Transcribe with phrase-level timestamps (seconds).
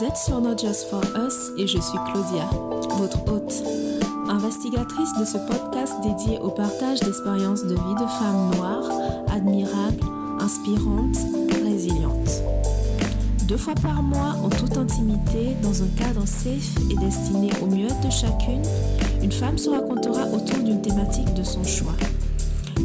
[0.00, 2.48] Vous êtes sur Not Just For Us et je suis Claudia,
[2.96, 3.52] votre hôte,
[4.30, 8.90] investigatrice de ce podcast dédié au partage d'expériences de vie de femmes noires,
[9.28, 10.02] admirables,
[10.40, 11.18] inspirantes,
[11.62, 12.42] résilientes.
[13.46, 17.88] Deux fois par mois, en toute intimité, dans un cadre safe et destiné au mieux
[18.02, 18.62] de chacune,
[19.22, 21.96] une femme se racontera autour d'une thématique de son choix.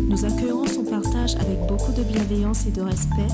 [0.10, 3.32] Nous accueillerons son partage avec beaucoup de bienveillance et de respect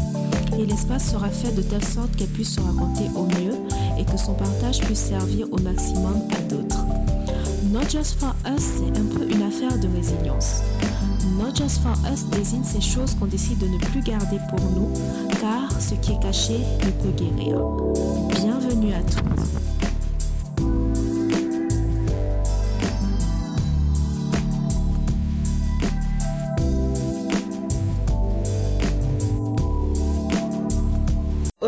[0.59, 3.55] et l'espace sera fait de telle sorte qu'elle puisse se raconter au mieux
[4.01, 6.85] et que son partage puisse servir au maximum à d'autres.
[7.71, 10.61] Not Just For Us, c'est un peu une affaire de résilience.
[11.37, 14.91] Not Just For Us désigne ces choses qu'on décide de ne plus garder pour nous,
[15.39, 17.61] car ce qui est caché ne peut guérir.
[18.29, 19.30] Bienvenue à toutes.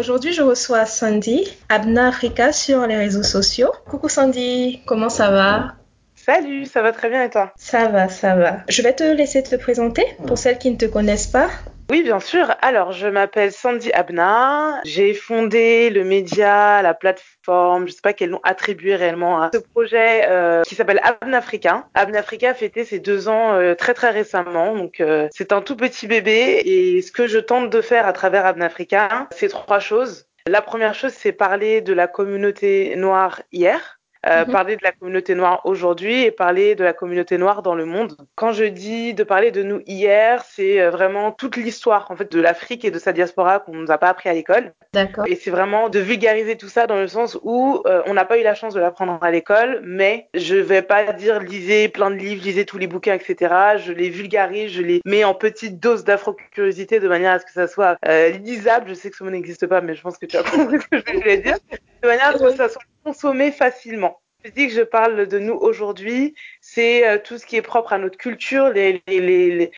[0.03, 3.71] Aujourd'hui, je reçois Sandy, Abna Africa sur les réseaux sociaux.
[3.89, 5.75] Coucou Sandy, comment ça va?
[6.13, 7.53] Salut, ça va très bien et toi?
[7.55, 8.57] Ça va, ça va.
[8.67, 11.47] Je vais te laisser te présenter pour celles qui ne te connaissent pas.
[11.89, 12.55] Oui, bien sûr.
[12.61, 14.81] Alors, je m'appelle Sandy Abna.
[14.85, 19.59] J'ai fondé le média, la plateforme, je sais pas quel nom attribuer réellement à ce
[19.59, 21.87] projet euh, qui s'appelle Abna Africa.
[21.93, 24.75] Abna Africa a fêté ses deux ans euh, très très récemment.
[24.75, 26.61] Donc, euh, c'est un tout petit bébé.
[26.65, 30.25] Et ce que je tente de faire à travers Abna Africa, c'est trois choses.
[30.47, 33.99] La première chose, c'est parler de la communauté noire hier.
[34.25, 34.51] Euh, Mhm.
[34.53, 38.15] parler de la communauté noire aujourd'hui et parler de la communauté noire dans le monde.
[38.35, 42.31] Quand je dis de parler de nous hier, c'est euh, vraiment toute l'histoire en fait
[42.31, 44.71] de l'Afrique et de sa diaspora qu'on nous a pas appris à l'école.
[44.93, 45.25] D'accord.
[45.27, 48.37] Et c'est vraiment de vulgariser tout ça dans le sens où euh, on n'a pas
[48.39, 52.15] eu la chance de l'apprendre à l'école, mais je vais pas dire lisez plein de
[52.15, 53.53] livres, lisez tous les bouquins, etc.
[53.77, 57.51] Je les vulgarise, je les mets en petite dose d'afro-curiosité de manière à ce que
[57.51, 58.85] ça soit euh, lisable.
[58.87, 60.87] Je sais que ce mot n'existe pas, mais je pense que tu as compris ce
[60.87, 61.57] que je voulais dire.
[62.01, 64.21] De manière à ce que ça soit consommé facilement.
[64.43, 66.35] Je dis que je parle de nous aujourd'hui,
[66.73, 69.71] c'est euh, tout ce qui est propre à notre culture, les,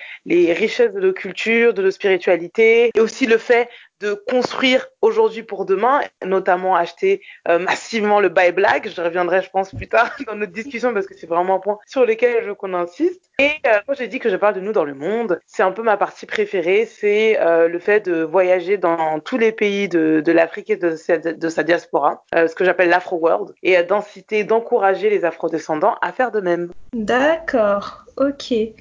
[0.53, 3.69] richesses de nos cultures, de nos spiritualités, et aussi le fait
[4.01, 8.89] de construire aujourd'hui pour demain, notamment acheter euh, massivement le buy black.
[8.89, 11.77] Je reviendrai, je pense, plus tard dans notre discussion parce que c'est vraiment un point
[11.85, 13.31] sur lequel je veux qu'on insiste.
[13.37, 15.71] Et euh, quand j'ai dit que je parle de nous dans le monde, c'est un
[15.71, 20.31] peu ma partie préférée, c'est euh, le fait de voyager dans tous les pays de,
[20.31, 23.83] l'Afrique et de sa, de sa diaspora, euh, ce que j'appelle l'Afro World, et euh,
[23.83, 26.71] d'inciter, d'encourager les Afro-descendants à faire de même.
[26.93, 28.51] D'accord, ok.
[28.51, 28.75] Et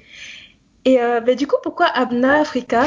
[0.87, 2.83] euh, ben, du coup, pourquoi Abna Africa?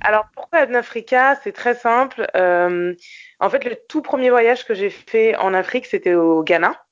[0.00, 1.38] Alors pourquoi Abna Africa?
[1.42, 2.26] C'est très simple.
[2.36, 2.94] Euh,
[3.40, 6.84] en fait, le tout premier voyage que j'ai fait en Afrique, c'était au Ghana.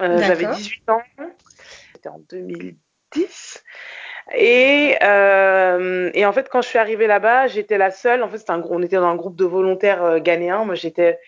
[0.00, 0.56] Euh, J'avais D'accord.
[0.56, 1.02] 18 ans.
[1.94, 3.64] C'était en 2010.
[4.32, 8.22] Et, euh, et en fait, quand je suis arrivée là-bas, j'étais la seule.
[8.22, 10.64] En fait, un, on était dans un groupe de volontaires euh, ghanéens.
[10.64, 11.18] Moi, j'étais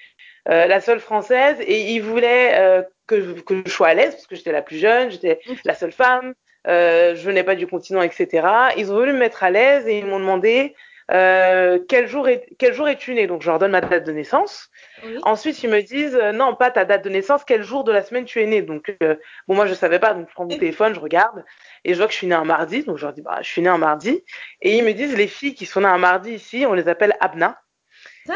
[0.48, 1.56] euh, la seule française.
[1.60, 4.62] Et ils voulaient euh, que, je, que je sois à l'aise parce que j'étais la
[4.62, 6.34] plus jeune, j'étais la seule femme.
[6.68, 8.46] Euh, je venais pas du continent, etc.
[8.76, 10.74] Ils ont voulu me mettre à l'aise et ils m'ont demandé
[11.10, 13.26] euh, quel jour est quel jour es-tu né.
[13.26, 14.70] Donc je leur donne ma date de naissance.
[15.04, 15.18] Oui.
[15.22, 18.02] Ensuite ils me disent euh, non pas ta date de naissance, quel jour de la
[18.02, 18.62] semaine tu es né.
[18.62, 19.16] Donc euh,
[19.48, 21.44] bon moi je savais pas donc je prends mon téléphone, je regarde
[21.84, 22.84] et je vois que je suis née un mardi.
[22.84, 24.22] Donc je leur dis bah je suis née un mardi
[24.62, 27.14] et ils me disent les filles qui sont nées un mardi ici on les appelle
[27.20, 27.61] Abna.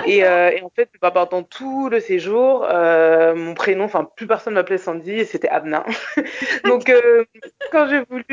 [0.03, 4.27] Et, euh, et en fait, bah, pendant tout le séjour, euh, mon prénom, enfin plus
[4.27, 5.85] personne m'appelait Sandy c'était Abna.
[6.65, 7.25] Donc euh,
[7.71, 8.25] quand j'ai voulu,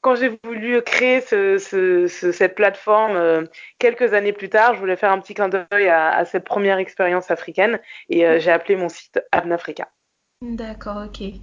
[0.00, 3.46] quand j'ai voulu créer ce, ce, ce- cette plateforme
[3.78, 6.78] quelques années plus tard, je voulais faire un petit clin d'œil à, à cette première
[6.78, 9.88] expérience africaine et j'ai appelé mon site Abna Africa.
[10.42, 11.22] D'accord, ok.
[11.22, 11.40] Et,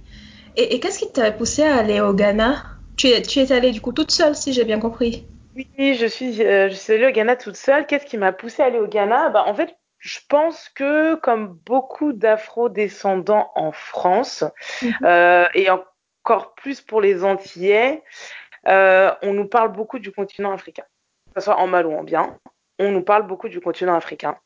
[0.56, 2.64] et qu'est-ce qui t'a poussé à aller au Ghana?
[2.96, 5.26] Tu es, tu es allée du coup toute seule, si j'ai bien compris?
[5.58, 7.84] Oui, je suis, euh, je suis allée au Ghana toute seule.
[7.86, 9.30] Qu'est-ce qui m'a poussée à aller au Ghana?
[9.30, 14.44] Bah, en fait, je pense que comme beaucoup d'Afro-descendants en France,
[14.82, 14.92] Mhm.
[15.02, 18.04] euh, et encore plus pour les Antillais,
[18.68, 20.84] euh, on nous parle beaucoup du continent africain,
[21.34, 22.38] que ce soit en mal ou en bien.
[22.78, 24.38] On nous parle beaucoup du continent africain.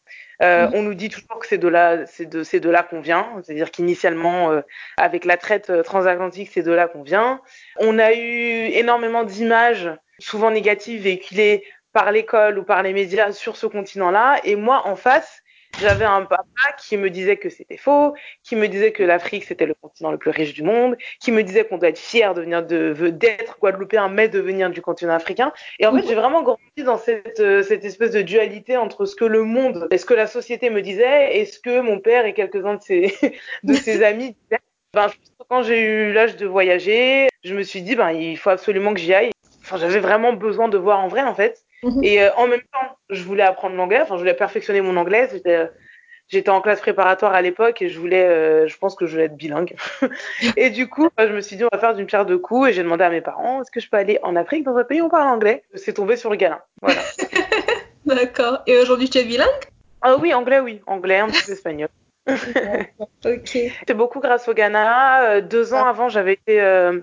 [0.42, 0.70] Euh.
[0.72, 3.28] On nous dit toujours que c'est de là, c'est de, c'est de là qu'on vient.
[3.42, 4.62] C'est-à-dire qu'initialement, euh,
[4.96, 7.42] avec la traite transatlantique, c'est de là qu'on vient.
[7.78, 13.56] On a eu énormément d'images, souvent négatives, véhiculées par l'école ou par les médias sur
[13.56, 14.40] ce continent-là.
[14.44, 15.42] Et moi, en face,
[15.80, 16.44] j'avais un papa
[16.78, 20.18] qui me disait que c'était faux, qui me disait que l'Afrique c'était le continent le
[20.18, 23.58] plus riche du monde, qui me disait qu'on doit être fier de venir de d'être
[23.58, 25.52] guadeloupéen, mais de venir du continent africain.
[25.78, 29.24] Et en fait, j'ai vraiment grandi dans cette euh, espèce de dualité entre ce que
[29.24, 32.34] le monde, et ce que la société me disait, et ce que mon père et
[32.34, 33.14] quelques-uns de ses
[33.62, 34.60] de ses amis disaient.
[34.94, 35.10] Ben,
[35.48, 39.00] quand j'ai eu l'âge de voyager, je me suis dit ben il faut absolument que
[39.00, 39.30] j'y aille.
[39.62, 41.64] Enfin, j'avais vraiment besoin de voir en vrai en fait.
[41.82, 42.04] Mhm.
[42.04, 45.28] Et euh, en même temps, je voulais apprendre l'anglais, enfin, je voulais perfectionner mon anglais.
[45.32, 45.68] J'étais,
[46.28, 49.24] j'étais en classe préparatoire à l'époque et je voulais, euh, je pense que je voulais
[49.24, 49.74] être bilingue.
[50.56, 52.72] et du coup, je me suis dit, on va faire d'une pierre deux coups et
[52.72, 55.00] j'ai demandé à mes parents, est-ce que je peux aller en Afrique dans un pays
[55.00, 55.64] où on parle anglais?
[55.74, 56.64] C'est tombé sur le Ghana.
[56.80, 57.00] Voilà.
[58.06, 58.62] D'accord.
[58.66, 59.48] Et aujourd'hui, tu es bilingue?
[60.00, 60.80] Ah oui, anglais, oui.
[60.86, 61.88] Anglais, un petit peu espagnol.
[62.26, 63.58] ok.
[63.86, 65.22] C'est beaucoup grâce au Ghana.
[65.24, 65.90] Euh, deux ans ah.
[65.90, 67.00] avant, j'avais été euh,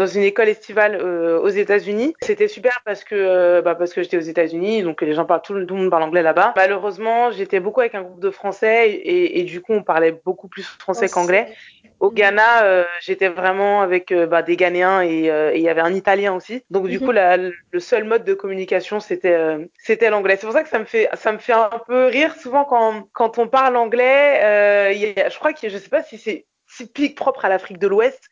[0.00, 2.14] dans une école estivale euh, aux États-Unis.
[2.22, 5.42] C'était super parce que euh, bah, parce que j'étais aux États-Unis, donc les gens parlent
[5.42, 6.54] tout, le monde parle anglais là-bas.
[6.56, 10.48] Malheureusement, j'étais beaucoup avec un groupe de Français et, et du coup, on parlait beaucoup
[10.48, 11.54] plus français qu'anglais.
[12.00, 16.34] Au Ghana, euh, j'étais vraiment avec bah, des Ghanéens et il y avait un Italien
[16.34, 16.62] aussi.
[16.70, 17.04] Donc du mhm.
[17.04, 20.36] coup, la, le seul mode de communication, c'était c'était l'anglais.
[20.40, 23.06] C'est pour ça que ça me fait ça me fait un peu rire souvent quand
[23.12, 24.94] quand on parle anglais.
[24.96, 27.86] Y a, je crois que je sais pas si c'est typique propre à l'Afrique de
[27.86, 28.30] l'Ouest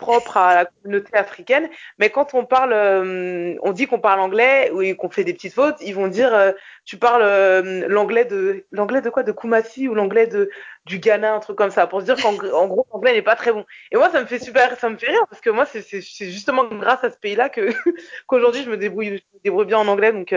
[0.00, 1.68] propre à la communauté africaine.
[1.98, 5.52] Mais quand on parle, euh, on dit qu'on parle anglais ou qu'on fait des petites
[5.52, 6.52] fautes, ils vont dire euh,
[6.84, 9.22] tu parles euh, l'anglais de l'anglais de quoi?
[9.22, 10.50] De Kumasi ou l'anglais de
[10.86, 12.32] du Ghana, un truc comme ça, pour se dire qu'en
[12.66, 13.66] gros l'anglais n'est pas très bon.
[13.92, 16.64] Et moi ça me fait super, ça me fait rire parce que moi c'est justement
[16.64, 17.68] grâce à ce pays-là que
[18.26, 20.12] qu'aujourd'hui je me débrouille, bien en anglais.
[20.12, 20.34] Donc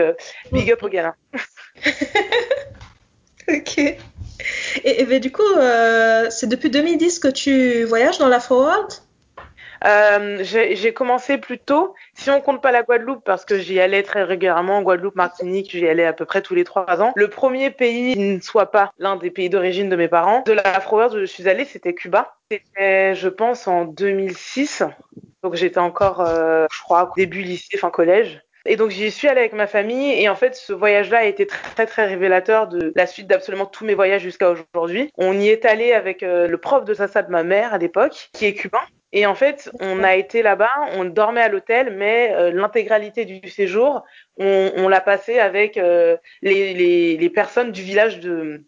[0.52, 1.16] big up au Ghana.
[3.48, 3.78] ok.
[3.78, 5.42] Et, et, du coup,
[6.30, 8.92] c'est depuis 2010 que tu voyages dans la Forward
[9.84, 14.02] euh, j'ai commencé plus tôt, si on compte pas la Guadeloupe, parce que j'y allais
[14.02, 17.12] très régulièrement, Guadeloupe, Martinique, j'y allais à peu près tous les trois ans.
[17.16, 20.52] Le premier pays qui ne soit pas l'un des pays d'origine de mes parents, de
[20.52, 22.36] la World où je suis allée, c'était Cuba.
[22.50, 24.82] C'était, je pense, en 2006.
[25.42, 28.40] Donc j'étais encore, euh, je crois, début lycée, fin collège.
[28.66, 31.46] Et donc j'y suis allée avec ma famille et en fait ce voyage-là a été
[31.46, 35.10] très très révélateur de la suite d'absolument tous mes voyages jusqu'à aujourd'hui.
[35.18, 38.30] On y est allé avec euh, le prof de Sassa de ma mère à l'époque,
[38.32, 38.80] qui est cubain.
[39.16, 43.48] Et en fait, on a été là-bas, on dormait à l'hôtel, mais euh, l'intégralité du
[43.48, 44.02] séjour,
[44.38, 48.64] on, on l'a passé avec euh, les, les, les, personnes du village de,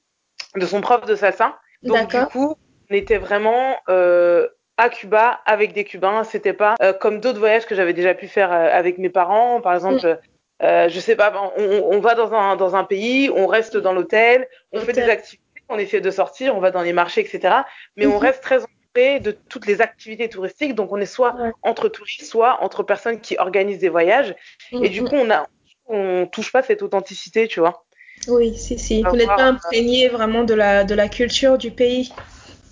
[0.54, 1.58] de son prof de Sassa.
[1.82, 2.54] Donc du coup,
[2.88, 4.46] on était vraiment euh,
[4.76, 6.22] à Cuba avec des Cubains.
[6.22, 10.16] C'était pas comme d'autres voyages que j'avais déjà pu faire avec mes parents, par exemple.
[10.62, 10.88] Mm.
[10.88, 14.46] je sais pas, on, on, va dans un, dans un pays, on reste dans l'hôtel,
[14.70, 17.52] on fait des activités, on essaie de sortir, on va dans les marchés, etc.
[17.96, 18.18] Mais on mm-hmm.
[18.18, 18.60] reste très
[18.96, 20.74] de toutes les activités touristiques.
[20.74, 24.34] Donc, on est soit entre touristes, soit entre personnes qui organisent des voyages.
[24.72, 25.08] Et du mm-hmm.
[25.08, 25.46] coup, on a,
[25.88, 27.84] on touche pas cette authenticité, tu vois.
[28.28, 29.02] Oui, si, si.
[29.02, 32.12] Vous n'êtes pas imprégné vraiment de la, de la culture du pays.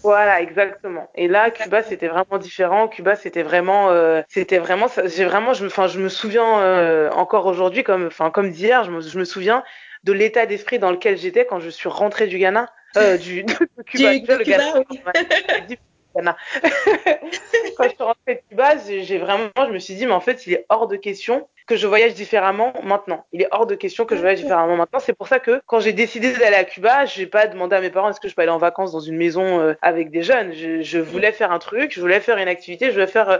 [0.03, 1.11] Voilà, exactement.
[1.15, 2.89] Et là, Cuba, c'était vraiment différent.
[2.89, 7.11] Cuba, c'était vraiment, euh, c'était vraiment, j'ai vraiment, je me, enfin, je me souviens euh,
[7.13, 9.65] encore aujourd'hui, comme, enfin, comme d'hier, je me, je me souviens
[10.03, 13.83] de l'état d'esprit dans lequel j'étais quand je suis rentrée du Ghana, euh, du de
[13.87, 14.19] Cuba.
[14.19, 15.79] Du, Ghana, oui.
[17.77, 20.47] Quand je suis rentrée de Cuba, j'ai vraiment, je me suis dit, mais en fait,
[20.47, 23.27] il est hors de question que je voyage différemment maintenant.
[23.33, 25.01] Il est hors de question que je voyage différemment maintenant.
[25.01, 27.81] C'est pour ça que quand j'ai décidé d'aller à Cuba, je n'ai pas demandé à
[27.81, 30.23] mes parents est-ce que je peux aller en vacances dans une maison euh, avec des
[30.23, 30.53] jeunes?
[30.53, 33.39] Je, je, voulais faire un truc, je voulais faire une activité, je voulais faire euh,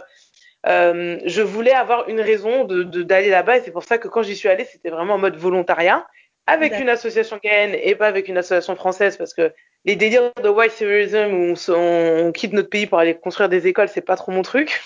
[0.67, 4.23] euh je voulais avoir une raison de d'aller là-bas et c'est pour ça que quand
[4.23, 6.07] j'y suis allée, c'était vraiment en mode volontariat
[6.47, 9.53] avec une association ghanéenne et pas avec une association française parce que
[9.85, 13.67] les délires de white tourism où on, on, quitte notre pays pour aller construire des
[13.67, 14.81] écoles, c'est pas trop mon truc.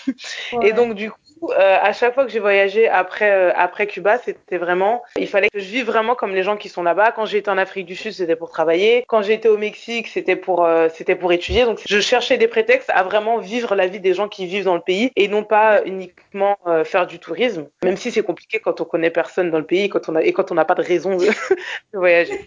[0.53, 0.69] Ouais.
[0.69, 4.17] Et donc du coup, euh, à chaque fois que j'ai voyagé après euh, après Cuba,
[4.17, 7.11] c'était vraiment, il fallait que je vive vraiment comme les gens qui sont là-bas.
[7.11, 9.03] Quand j'étais en Afrique du Sud, c'était pour travailler.
[9.07, 11.65] Quand j'étais au Mexique, c'était pour euh, c'était pour étudier.
[11.65, 14.75] Donc je cherchais des prétextes à vraiment vivre la vie des gens qui vivent dans
[14.75, 17.67] le pays et non pas uniquement faire du tourisme.
[17.83, 20.33] Même si c'est compliqué quand on connaît personne dans le pays, quand on a et
[20.33, 21.25] quand on n'a pas de raison de,
[21.93, 22.39] de voyager.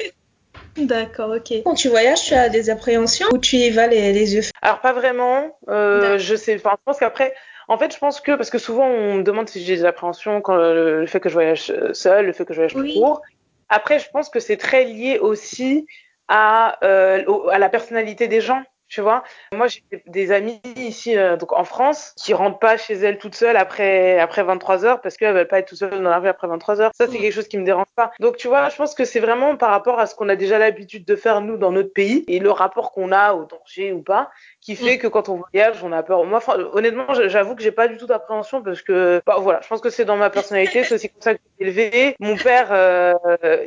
[0.76, 1.62] D'accord, ok.
[1.64, 4.80] Quand tu voyages, tu as des appréhensions ou tu y vas les, les yeux Alors
[4.80, 5.58] pas vraiment.
[5.68, 6.56] Euh, je sais.
[6.56, 7.34] Enfin, je pense qu'après,
[7.68, 10.40] en fait, je pense que parce que souvent on me demande si j'ai des appréhensions
[10.40, 12.94] quand le, le, fait que je voyage seul, le fait que je voyage oui.
[12.94, 13.22] court.
[13.68, 15.86] Après, je pense que c'est très lié aussi
[16.28, 18.62] à, euh, à la personnalité des gens.
[18.88, 19.22] Tu vois,
[19.54, 23.34] moi j'ai des amis ici euh, donc en France qui rentrent pas chez elles toutes
[23.34, 26.28] seules après après 23 heures parce qu'elles veulent pas être toutes seules dans la rue
[26.28, 26.90] après 23 heures.
[26.94, 28.10] Ça c'est quelque chose qui me dérange pas.
[28.20, 30.58] Donc tu vois, je pense que c'est vraiment par rapport à ce qu'on a déjà
[30.58, 34.02] l'habitude de faire nous dans notre pays et le rapport qu'on a au danger ou
[34.02, 34.30] pas
[34.62, 36.24] qui fait que quand on voyage, on a peur.
[36.24, 36.40] Moi,
[36.72, 39.90] honnêtement, j'avoue que j'ai pas du tout d'appréhension parce que, bah, voilà, je pense que
[39.90, 42.16] c'est dans ma personnalité, c'est aussi comme ça que j'ai élevé.
[42.20, 43.12] Mon père, euh,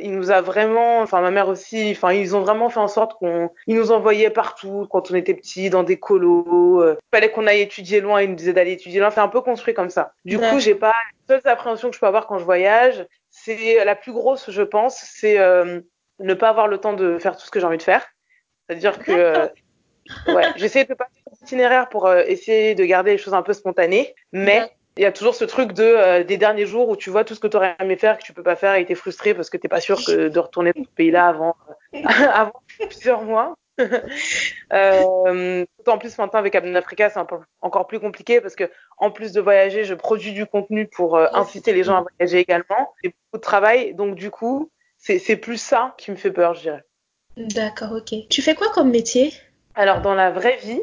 [0.00, 3.12] il nous a vraiment, enfin ma mère aussi, enfin ils ont vraiment fait en sorte
[3.18, 6.82] qu'on, ils nous envoyaient partout quand on était petits, dans des colos.
[6.82, 9.10] Euh, fallait qu'on aille étudier loin, ils nous disaient d'aller étudier loin.
[9.10, 10.14] C'est un peu construit comme ça.
[10.24, 10.48] Du ouais.
[10.48, 10.94] coup, j'ai pas
[11.28, 13.06] les seules appréhensions que je peux avoir quand je voyage.
[13.30, 15.80] C'est la plus grosse, je pense, c'est euh,
[16.20, 18.06] ne pas avoir le temps de faire tout ce que j'ai envie de faire.
[18.66, 19.50] C'est-à-dire que
[20.28, 23.52] ouais, j'essaie de passer un itinéraire pour euh, essayer de garder les choses un peu
[23.52, 27.10] spontanées, mais il y a toujours ce truc de euh, des derniers jours où tu
[27.10, 28.94] vois tout ce que tu aurais aimé faire que tu peux pas faire et t'es
[28.94, 31.54] frustré parce que t'es pas sûr que de retourner dans ce pays-là avant
[31.94, 31.98] euh,
[32.32, 33.54] avant plusieurs mois.
[34.72, 37.20] euh, en plus maintenant avec Abn Africa, c'est
[37.60, 41.26] encore plus compliqué parce que en plus de voyager, je produis du contenu pour euh,
[41.34, 42.94] inciter les gens à voyager également.
[43.02, 46.62] C'est beaucoup de travail, donc du coup, c'est plus ça qui me fait peur, je
[46.62, 46.84] dirais.
[47.36, 48.14] D'accord, ok.
[48.30, 49.34] Tu fais quoi comme métier?
[49.76, 50.82] Alors dans la vraie vie,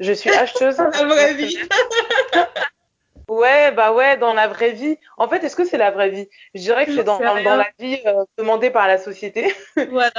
[0.00, 0.76] je suis acheteuse.
[0.78, 1.56] la vraie vie.
[3.28, 4.98] Ouais, bah ouais, dans la vraie vie.
[5.16, 6.28] En fait, est-ce que c'est la vraie vie?
[6.54, 9.52] Je dirais que c'est dans, dans, la vie euh, demandée par la société.
[9.90, 10.12] Voilà.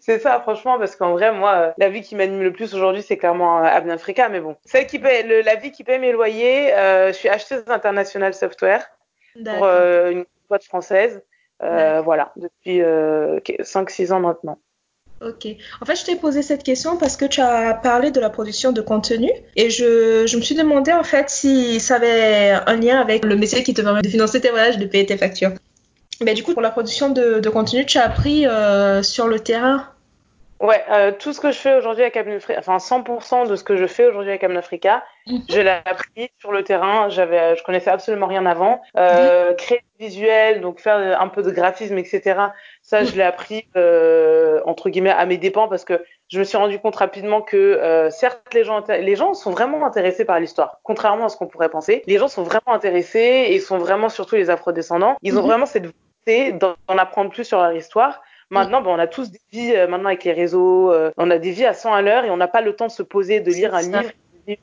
[0.00, 3.02] c'est ça, franchement, parce qu'en vrai, moi, euh, la vie qui m'anime le plus aujourd'hui,
[3.02, 4.28] c'est clairement euh, Abn Africa.
[4.28, 7.62] Mais bon, celle qui paie, le, la vie qui paie mes loyers, je suis acheteuse
[7.68, 8.84] internationale software
[9.36, 11.22] pour une boîte française.
[11.60, 14.58] voilà, depuis 5-6 ans maintenant.
[15.20, 15.48] Ok.
[15.80, 18.70] En fait, je t'ai posé cette question parce que tu as parlé de la production
[18.70, 23.00] de contenu et je, je me suis demandé en fait si ça avait un lien
[23.00, 25.50] avec le métier qui te permet de financer tes voyages, de payer tes factures.
[26.20, 29.40] Mais du coup, pour la production de, de contenu, tu as appris euh, sur le
[29.40, 29.88] terrain
[30.60, 33.76] Ouais, euh, tout ce que je fais aujourd'hui avec Africa, enfin 100% de ce que
[33.76, 35.42] je fais aujourd'hui avec Africa, mhm.
[35.48, 37.08] je l'ai appris sur le terrain.
[37.10, 38.82] J'avais, je connaissais absolument rien avant.
[38.96, 39.56] Euh, mhm.
[39.56, 42.40] Créer des visuels, donc faire un peu de graphisme, etc.
[42.88, 46.56] Ça, je l'ai appris euh, entre guillemets à mes dépens parce que je me suis
[46.56, 50.80] rendu compte rapidement que euh, certes les gens, les gens sont vraiment intéressés par l'histoire,
[50.84, 52.02] contrairement à ce qu'on pourrait penser.
[52.06, 55.18] Les gens sont vraiment intéressés et sont vraiment surtout les afro-descendants.
[55.20, 55.48] Ils ont mhm.
[55.48, 58.22] vraiment cette volonté d'en apprendre plus sur leur histoire.
[58.48, 61.36] Maintenant, bon, on a tous des vies, euh, maintenant avec les réseaux, euh, on a
[61.36, 63.40] des vies à 100 à l'heure et on n'a pas le temps de se poser,
[63.40, 64.12] de lire un livre.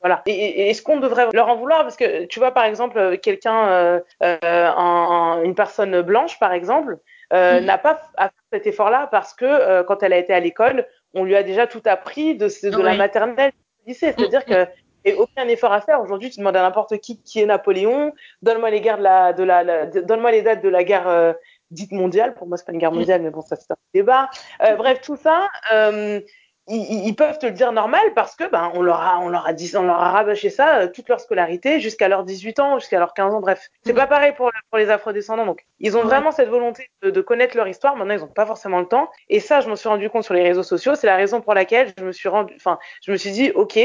[0.01, 0.23] Voilà.
[0.25, 1.83] Et, est-ce qu'on devrait leur en vouloir?
[1.83, 6.97] Parce que tu vois, par exemple, euh, quelqu'un, euh, une personne blanche, par exemple,
[7.33, 10.85] euh, n'a pas à faire cet effort-là parce que quand elle a été à l'école,
[11.13, 13.51] on lui a déjà tout appris de, de la maternelle
[13.83, 14.13] au lycée.
[14.17, 14.65] C'est-à-dire mm, mm.
[14.65, 14.71] que
[15.07, 16.01] et aucun effort à faire.
[16.01, 19.43] Aujourd'hui, tu demandes à n'importe qui qui est Napoléon, donne-moi les guerres de la, de
[19.43, 21.35] la, donne-moi les dates de la guerre
[21.71, 22.33] dite mondiale.
[22.33, 22.95] Pour moi, c'est pas une guerre mm.
[22.95, 24.29] mondiale, mais bon, ça c'est un débat.
[24.63, 26.19] Euh, bref, tout ça, euh,
[26.67, 29.45] ils, ils, peuvent te le dire normal parce que ben on leur a on leur
[29.45, 32.79] a dit on leur a rabâché ça euh, toute leur scolarité jusqu'à leurs 18 ans,
[32.79, 33.39] jusqu'à leurs 15 ans.
[33.39, 33.97] Bref, c'est mm.
[33.97, 35.45] pas pareil pour pour les afrodescendants.
[35.45, 37.95] Donc, ils ont vraiment cette volonté de, de, connaître leur histoire.
[37.95, 39.09] Maintenant, ils ont pas forcément le temps.
[39.29, 40.95] Et ça, je m'en suis rendu compte sur les réseaux sociaux.
[40.95, 43.79] C'est la raison pour laquelle je me suis rendu, enfin, je me suis dit, ok.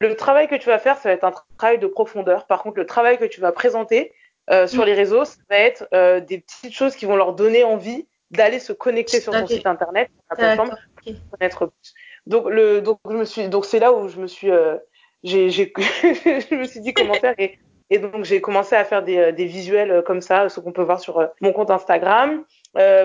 [0.00, 2.46] Le travail que tu vas faire, ça va être un travail de profondeur.
[2.46, 4.12] Par contre, le travail que tu vas présenter,
[4.50, 4.86] euh, sur mm.
[4.86, 8.58] les réseaux, ça va être euh, des petites choses qui vont leur donner envie d'aller
[8.58, 11.94] se connecter sur ton site internet, sur la plateforme, pour connaître plus.
[12.26, 14.76] Donc le, donc je me suis, donc c'est là où je me suis, euh,
[15.22, 17.58] j'ai, j'ai, je me suis dit comment faire et,
[17.90, 20.72] et donc j'ai commencé à faire des, euh, des visuels euh, comme ça, ce qu'on
[20.72, 22.44] peut voir sur mon compte Instagram.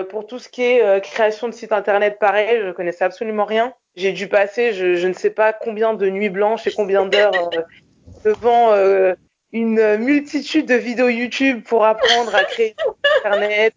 [0.08, 3.74] pour tout ce qui est création de site internet, pareil, je connaissais absolument rien.
[3.96, 7.50] J'ai dû passer, je, je, ne sais pas combien de nuits blanches et combien d'heures
[8.24, 8.72] devant
[9.52, 12.74] une multitude de vidéos YouTube pour apprendre à créer
[13.18, 13.74] Internet,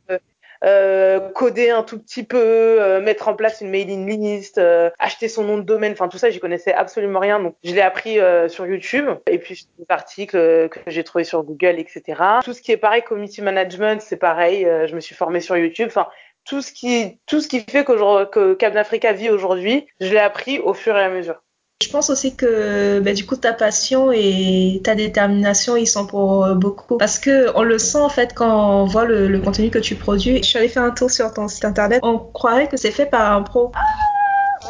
[0.64, 2.38] euh, coder un tout petit peu,
[2.82, 6.18] euh, mettre en place une mailing list, euh, acheter son nom de domaine, enfin tout
[6.18, 7.40] ça, j'y connaissais absolument rien.
[7.40, 10.38] Donc je l'ai appris euh, sur YouTube et puis des articles
[10.70, 12.22] que j'ai trouvés sur Google, etc.
[12.44, 14.68] Tout ce qui est pareil, community management, c'est pareil.
[14.88, 15.88] je me suis formée sur YouTube.
[15.88, 16.08] Enfin
[16.46, 20.60] tout ce qui tout ce qui fait que Cap d'Africa vit aujourd'hui, je l'ai appris
[20.60, 21.42] au fur et à mesure.
[21.84, 26.46] Je pense aussi que bah, du coup ta passion et ta détermination ils sont pour
[26.46, 29.80] euh, beaucoup parce que on le sent en fait quand on voit le, contenu que
[29.80, 30.38] tu produis.
[30.38, 33.06] Je suis allée faire un tour sur ton site internet, on croirait que c'est fait
[33.06, 33.74] par un pro.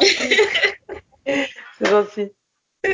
[0.00, 2.32] c'est gentil.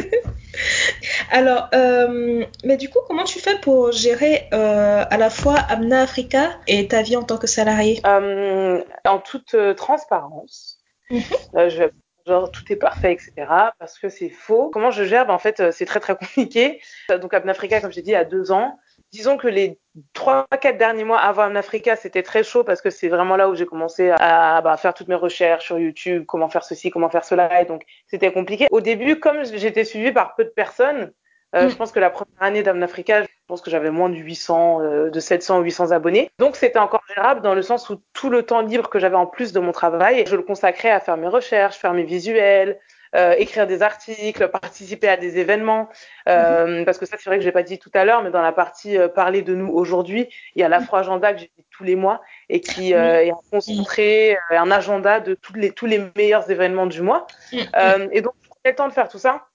[1.31, 6.03] Alors, euh, mais du coup, comment tu fais pour gérer euh, à la fois Amna
[6.03, 8.03] Africa et ta vie en tant que salarié?
[8.05, 10.79] En toute transparence,
[11.11, 11.23] mhm.
[11.55, 11.91] je vais
[12.27, 13.33] genre tout est parfait, etc.
[13.79, 14.71] Parce que c'est faux.
[14.71, 15.27] Comment je gère?
[15.27, 16.81] Ben, En fait, euh, c'est très très compliqué.
[17.09, 18.79] Donc Africa, comme j'ai dit, a deux ans.
[19.13, 19.79] Disons que les
[20.13, 23.55] trois, quatre derniers mois avant Africa, c'était très chaud parce que c'est vraiment là où
[23.57, 27.25] j'ai commencé à bah, faire toutes mes recherches sur YouTube, comment faire ceci, comment faire
[27.25, 27.61] cela.
[27.61, 28.69] Et donc, c'était compliqué.
[28.71, 31.13] Au début, comme j'étais suivie par peu de personnes,
[31.55, 31.71] euh, mm.
[31.71, 35.11] Je pense que la première année d'Amnafrica, je pense que j'avais moins de 800, euh,
[35.11, 36.31] de 700 ou 800 abonnés.
[36.39, 39.27] Donc c'était encore gérable dans le sens où tout le temps libre que j'avais en
[39.27, 42.79] plus de mon travail, je le consacrais à faire mes recherches, faire mes visuels,
[43.17, 45.89] euh, écrire des articles, participer à des événements.
[46.29, 46.85] Euh, mm-hmm.
[46.85, 48.53] Parce que ça, c'est vrai que j'ai pas dit tout à l'heure, mais dans la
[48.53, 51.97] partie euh, parler de nous aujourd'hui, il y a l'Afro-Agenda que j'ai fait tous les
[51.97, 57.03] mois et qui est concentré, un agenda de tous les, tous les meilleurs événements du
[57.03, 57.27] mois.
[57.53, 58.11] Mm-hmm.
[58.13, 59.49] et donc, j'ai le temps de faire tout ça.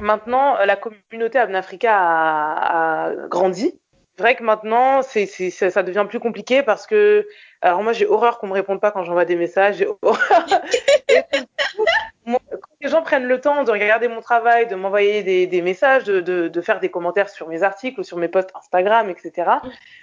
[0.00, 3.78] Maintenant, euh, la communauté Abnafrica a, a grandi.
[4.16, 7.26] C'est vrai que maintenant, c'est, c'est, ça devient plus compliqué parce que,
[7.62, 9.76] alors moi, j'ai horreur qu'on me réponde pas quand j'envoie des messages.
[9.76, 10.46] J'ai horreur.
[12.26, 16.04] quand les gens prennent le temps de regarder mon travail, de m'envoyer des, des messages,
[16.04, 19.50] de, de, de, faire des commentaires sur mes articles ou sur mes posts Instagram, etc.,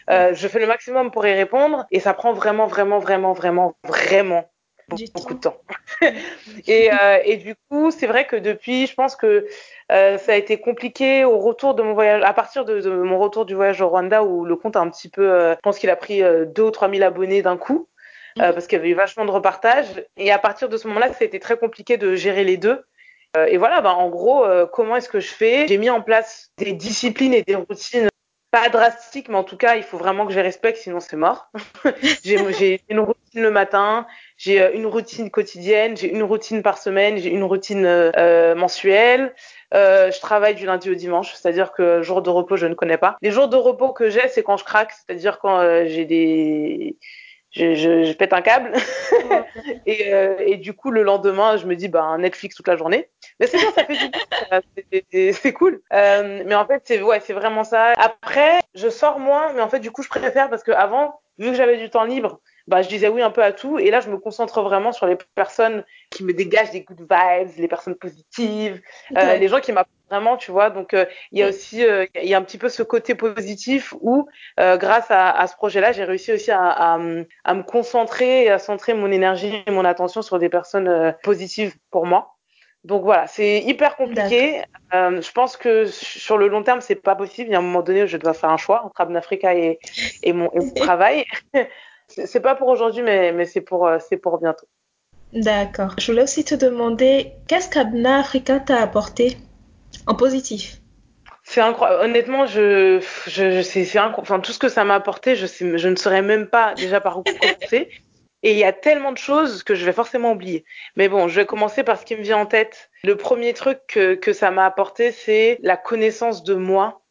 [0.10, 3.76] euh, je fais le maximum pour y répondre et ça prend vraiment, vraiment, vraiment, vraiment,
[3.84, 4.50] vraiment
[5.14, 5.58] beaucoup de temps.
[6.68, 9.48] et, euh, et, du coup, c'est vrai que depuis, je pense que
[9.92, 13.20] euh, ça a été compliqué au retour de mon voyage, à partir de, de, mon
[13.20, 15.80] retour du voyage au Rwanda où le compte a un petit peu, euh, je pense
[15.80, 17.88] qu'il a pris euh, 2 ou 3 000 abonnés d'un coup.
[18.38, 20.06] Euh, parce qu'il y avait eu vachement de repartages.
[20.16, 22.84] Et à partir de ce moment-là, ça a été très compliqué de gérer les deux.
[23.48, 25.68] Et voilà, bah, en gros, comment est-ce que je fais?
[25.68, 28.09] J'ai mis en place des disciplines et des routines
[28.52, 31.52] pas drastiques, mais en tout cas, il faut vraiment que je respecte, sinon c'est mort.
[32.24, 37.30] j'ai une routine le matin, j'ai une routine quotidienne, j'ai une routine par semaine, j'ai
[37.30, 39.36] une routine euh, mensuelle.
[39.74, 42.98] Euh, je travaille du lundi au dimanche, c'est-à-dire que jour de repos, je ne connais
[42.98, 43.18] pas.
[43.22, 46.98] Les jours de repos que j'ai, c'est quand je craque, c'est-à-dire quand euh, j'ai des
[47.52, 48.74] je, je, je, pète un câble.
[49.86, 53.10] Et, euh, et, du coup le lendemain je me dis bah Netflix toute la journée.
[53.40, 55.82] Mais c'est bien ça fait du bien c'est cool.
[55.94, 57.94] Euh, mais en fait c'est ouais c'est vraiment ça.
[57.94, 61.50] Après je sors moins mais en fait du coup je préfère parce que avant vu
[61.52, 62.40] que j'avais du temps libre
[62.70, 63.80] bah, je disais oui un peu à tout.
[63.80, 67.50] Et là, je me concentre vraiment sur les personnes qui me dégagent des good vibes,
[67.58, 68.80] les personnes positives,
[69.18, 70.70] euh, les gens qui m'apportent vraiment, tu vois.
[70.70, 73.16] Donc, euh, il y a aussi, euh, il y a un petit peu ce côté
[73.16, 77.00] positif où, grâce à, à ce projet-là, j'ai réussi aussi à, à,
[77.44, 81.76] à, me concentrer et à centrer mon énergie et mon attention sur des personnes positives
[81.90, 82.36] pour moi.
[82.86, 84.62] Donc voilà, c'est hyper compliqué.
[84.94, 87.50] Euh, je pense que sur le long terme, c'est pas possible.
[87.50, 89.80] Il y a un moment donné où je dois faire un choix entre Abnafrica et,
[90.24, 91.26] et, mon, et mon travail.
[92.10, 94.68] C'est pas pour aujourd'hui, mais, mais c'est pour, c'est pour bientôt.
[95.34, 95.96] D'accord.
[96.00, 99.38] Je voulais aussi te demander, qu'est-ce qu'Abna Africa t'a apporté
[100.08, 100.78] en positif?
[101.44, 102.04] C'est incroyable.
[102.04, 105.78] Honnêtement, je, je, je c'est, c'est enfin, tout ce que ça m'a apporté, je, sais,
[105.78, 107.90] je ne saurais même pas déjà par où commencer.
[108.42, 110.64] Et il y a tellement de choses que je vais forcément oublier.
[110.96, 112.90] Mais bon, je vais commencer par ce qui me vient en tête.
[113.04, 117.02] Le premier truc que, que ça m'a apporté, c'est la connaissance de moi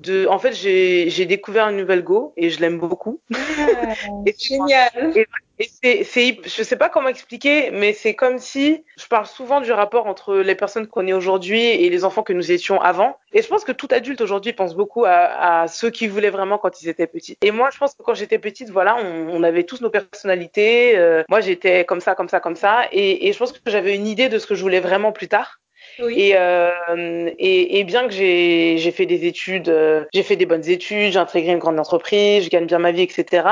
[0.00, 3.20] de, en fait, j'ai, découvert une nouvelle Go et je l'aime beaucoup.
[3.34, 3.94] Ah,
[4.38, 5.12] génial.
[5.16, 5.26] Et,
[5.60, 9.60] et c'est, c'est, je sais pas comment expliquer, mais c'est comme si je parle souvent
[9.60, 13.18] du rapport entre les personnes qu'on est aujourd'hui et les enfants que nous étions avant.
[13.32, 16.58] Et je pense que tout adulte aujourd'hui pense beaucoup à, à ceux qui voulaient vraiment
[16.58, 17.36] quand ils étaient petits.
[17.42, 20.96] Et moi, je pense que quand j'étais petite, voilà, on, on avait tous nos personnalités.
[20.96, 22.82] Euh, moi, j'étais comme ça, comme ça, comme ça.
[22.92, 25.28] Et, et je pense que j'avais une idée de ce que je voulais vraiment plus
[25.28, 25.57] tard.
[26.00, 26.14] Oui.
[26.18, 30.68] Et, euh, et, et, bien que j'ai, fait des études, euh, j'ai fait des bonnes
[30.68, 33.42] études, j'ai intégré une grande entreprise, je gagne bien ma vie, etc.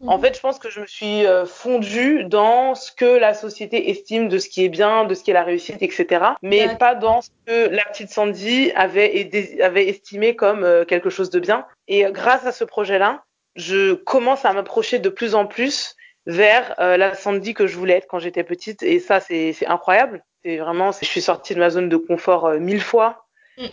[0.00, 0.08] Mmh.
[0.08, 3.90] En fait, je pense que je me suis euh, fondue dans ce que la société
[3.90, 6.24] estime de ce qui est bien, de ce qui est la réussite, etc.
[6.42, 6.76] Mais ouais.
[6.76, 11.38] pas dans ce que la petite Sandy avait, avait estimé comme euh, quelque chose de
[11.38, 11.66] bien.
[11.86, 13.24] Et grâce à ce projet-là,
[13.56, 17.98] je commence à m'approcher de plus en plus vers euh, la Sandy que je voulais
[17.98, 18.82] être quand j'étais petite.
[18.82, 20.24] Et ça, c'est incroyable.
[20.44, 23.26] C'est vraiment, je suis sortie de ma zone de confort euh, mille fois.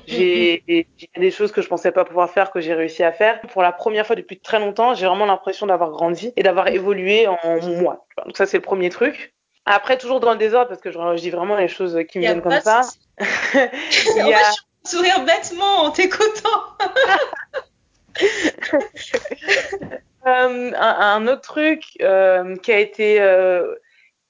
[0.05, 3.39] J'ai des choses que je pensais pas pouvoir faire que j'ai réussi à faire.
[3.41, 7.25] Pour la première fois depuis très longtemps, j'ai vraiment l'impression d'avoir grandi et d'avoir évolué
[7.27, 8.05] en moi.
[8.25, 9.33] Donc ça c'est le premier truc.
[9.65, 12.23] Après toujours dans le désordre parce que je, je dis vraiment les choses qui me
[12.23, 12.81] viennent comme ça.
[13.53, 14.39] Il y a...
[14.83, 16.63] sourire bêtement en t'écoutant.
[20.25, 23.75] euh, un, un, autre truc euh, qui a été euh,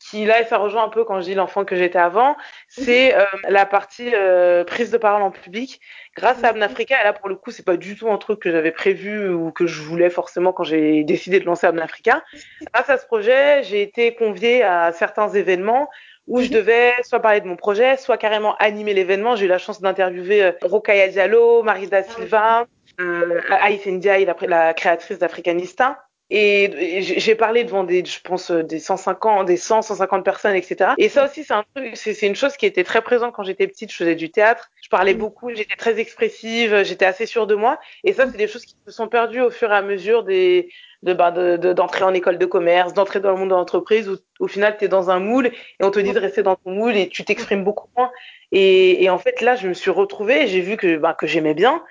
[0.10, 2.36] qui là, ça rejoint un peu quand je dis l'enfant que j'étais avant,
[2.68, 5.82] c'est euh, la partie euh, prise de parole en public.
[6.16, 8.52] Grâce à Abnafrica, et là pour le coup, c'est pas du tout un truc que
[8.52, 12.24] j'avais prévu ou que je voulais forcément quand j'ai décidé de lancer Abnafrica.
[12.74, 15.90] Grâce à ce projet, j'ai été conviée à certains événements
[16.28, 19.36] où je devais soit parler de mon projet, soit carrément animer l'événement.
[19.36, 22.66] J'ai eu la chance d'interviewer euh, Rokaya Diallo, Marida Silva,
[23.00, 26.07] euh, Aïs Ndiaye, la, la créatrice d'Africanista.
[26.30, 30.92] Et j'ai parlé devant des, je pense, des 150, des 100, 150 personnes, etc.
[30.98, 33.68] Et ça aussi, c'est un truc, c'est une chose qui était très présente quand j'étais
[33.68, 33.92] petite.
[33.92, 35.18] Je faisais du théâtre, je parlais mmh.
[35.18, 37.80] beaucoup, j'étais très expressive, j'étais assez sûre de moi.
[38.04, 40.70] Et ça, c'est des choses qui se sont perdues au fur et à mesure des,
[41.04, 44.10] de, bah, d'entrer de, de, en école de commerce, d'entrer dans le monde de l'entreprise
[44.10, 46.56] où au final tu es dans un moule et on te dit de rester dans
[46.56, 48.12] ton moule et tu t'exprimes beaucoup moins.
[48.52, 51.54] Et, et, en fait là je me suis retrouvée, j'ai vu que bah, que j'aimais
[51.54, 51.84] bien,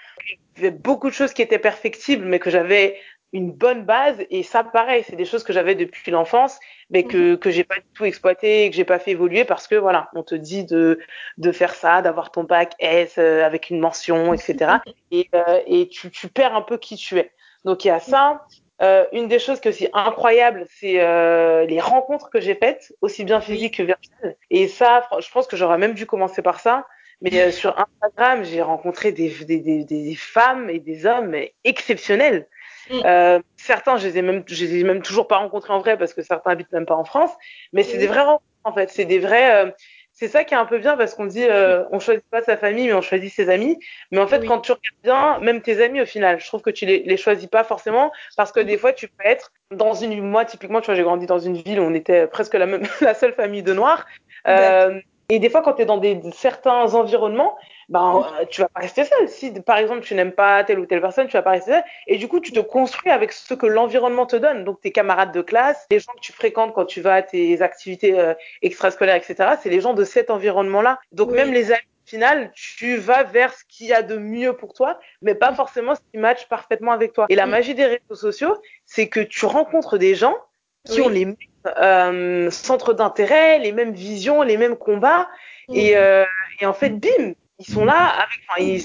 [0.56, 2.96] il y avait beaucoup de choses qui étaient perfectibles mais que j'avais
[3.32, 6.58] une bonne base et ça pareil c'est des choses que j'avais depuis l'enfance
[6.90, 9.66] mais que que j'ai pas du tout exploité et que j'ai pas fait évoluer parce
[9.66, 10.98] que voilà on te dit de
[11.36, 14.76] de faire ça d'avoir ton bac S euh, avec une mention etc
[15.10, 17.32] et euh, et tu tu perds un peu qui tu es
[17.64, 18.46] donc il y a ça
[18.82, 22.92] euh, une des choses qui est aussi incroyable, c'est euh, les rencontres que j'ai faites,
[23.00, 24.36] aussi bien physiques que virtuelles.
[24.50, 26.86] Et ça, je pense que j'aurais même dû commencer par ça.
[27.22, 31.34] Mais euh, sur Instagram, j'ai rencontré des, des, des, des, femmes et des hommes
[31.64, 32.46] exceptionnels.
[32.90, 33.00] Mm.
[33.04, 35.96] Euh, certains, je les ai même, je les ai même toujours pas rencontrés en vrai
[35.96, 37.30] parce que certains habitent même pas en France.
[37.72, 38.00] Mais c'est mm.
[38.00, 38.90] des vrais rencontres en fait.
[38.90, 39.64] C'est des vrais.
[39.64, 39.70] Euh,
[40.12, 42.56] c'est ça qui est un peu bien parce qu'on dit euh, on choisit pas sa
[42.56, 43.78] famille mais on choisit ses amis.
[44.10, 44.46] Mais en fait, oui.
[44.46, 47.16] quand tu regardes bien, même tes amis au final, je trouve que tu les, les
[47.18, 50.86] choisis pas forcément parce que des fois tu peux être dans une, moi, typiquement, tu
[50.86, 53.62] vois, j'ai grandi dans une ville où on était presque la même, la seule famille
[53.62, 54.06] de noirs.
[54.46, 57.56] Euh, et des fois, quand tu es dans des, certains environnements,
[57.88, 59.28] ben, tu vas pas rester seul.
[59.28, 61.84] Si, par exemple, tu n'aimes pas telle ou telle personne, tu vas pas rester seul.
[62.08, 64.64] Et du coup, tu te construis avec ce que l'environnement te donne.
[64.64, 67.62] Donc, tes camarades de classe, les gens que tu fréquentes quand tu vas à tes
[67.62, 70.98] activités euh, extrascolaires, etc., c'est les gens de cet environnement-là.
[71.12, 74.52] Donc, même les amis, au final, tu vas vers ce qu'il y a de mieux
[74.52, 77.26] pour toi, mais pas forcément ce qui match parfaitement avec toi.
[77.28, 80.36] Et la magie des réseaux sociaux, c'est que tu rencontres des gens
[80.84, 81.36] qui ont les mêmes
[81.78, 85.28] euh, centres d'intérêt, les mêmes visions, les mêmes combats.
[85.72, 86.24] Et, euh,
[86.60, 88.78] et en fait, bim, ils sont là avec enfin,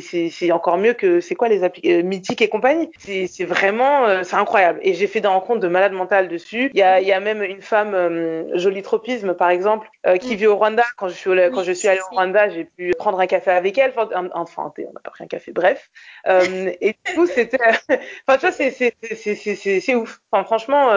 [0.00, 2.90] c'est encore mieux que c'est quoi les applications euh, mythiques et compagnie.
[2.98, 4.80] C'est vraiment euh, c'est incroyable.
[4.82, 6.70] Et j'ai fait des rencontres de malades mentales dessus.
[6.72, 10.16] Il y a, il y a même une femme euh, jolie tropisme par exemple euh,
[10.16, 10.84] qui vit au Rwanda.
[10.96, 13.76] Quand je suis quand je suis allée au Rwanda j'ai pu prendre un café avec
[13.76, 13.92] elle.
[13.94, 15.52] Enfin enfin on n'a pas pris un café.
[15.52, 15.90] Bref.
[16.26, 17.58] Et du coup c'était
[18.26, 20.20] enfin tu vois c'est c'est c'est c'est ouf.
[20.32, 20.88] Enfin franchement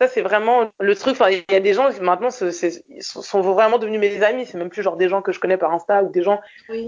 [0.00, 1.12] ça, c'est vraiment le truc.
[1.12, 2.50] Enfin, il y a des gens qui maintenant sont,
[3.00, 4.46] sont vraiment devenus mes amis.
[4.46, 6.40] C'est même plus genre des gens que je connais par Insta ou des gens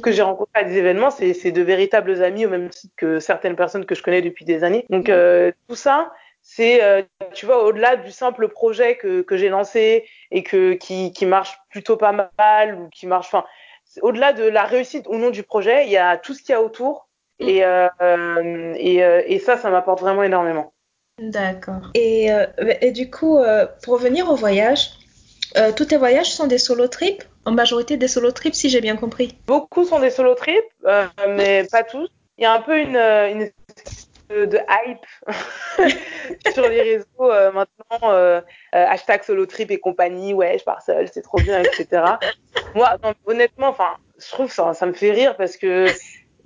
[0.02, 1.10] que j'ai rencontrés à des événements.
[1.10, 4.62] C'est de véritables amis au même titre que certaines personnes que je connais depuis des
[4.62, 4.86] années.
[4.90, 7.02] Donc euh, tout ça, c'est euh,
[7.34, 11.58] tu vois au-delà du simple projet que, que j'ai lancé et que qui, qui marche
[11.70, 13.26] plutôt pas mal ou qui marche.
[13.26, 13.44] Enfin,
[14.02, 16.56] au-delà de la réussite ou non du projet, il y a tout ce qu'il y
[16.56, 17.08] a autour.
[17.40, 17.48] Mm.
[17.48, 20.72] Et, euh, et, euh, et ça, ça m'apporte vraiment énormément.
[21.20, 21.90] D'accord.
[21.94, 22.46] Et, euh,
[22.80, 24.90] et, du coup, euh, pour revenir au voyage,
[25.56, 27.24] euh, tous tes voyages sont des solo trips?
[27.44, 29.36] En majorité des solo trips, si j'ai bien compris.
[29.46, 30.64] Beaucoup sont des solo trips,
[31.28, 32.08] mais pas tous.
[32.38, 33.50] Il y a un peu une, une
[34.30, 35.92] de, de hype
[36.54, 38.42] sur les réseaux maintenant.
[38.72, 42.02] hashtag solo trip et compagnie, ouais, je pars seule, c'est trop bien, etc.
[42.74, 45.86] Moi, honnêtement, enfin, je trouve ça, ça me fait rire parce que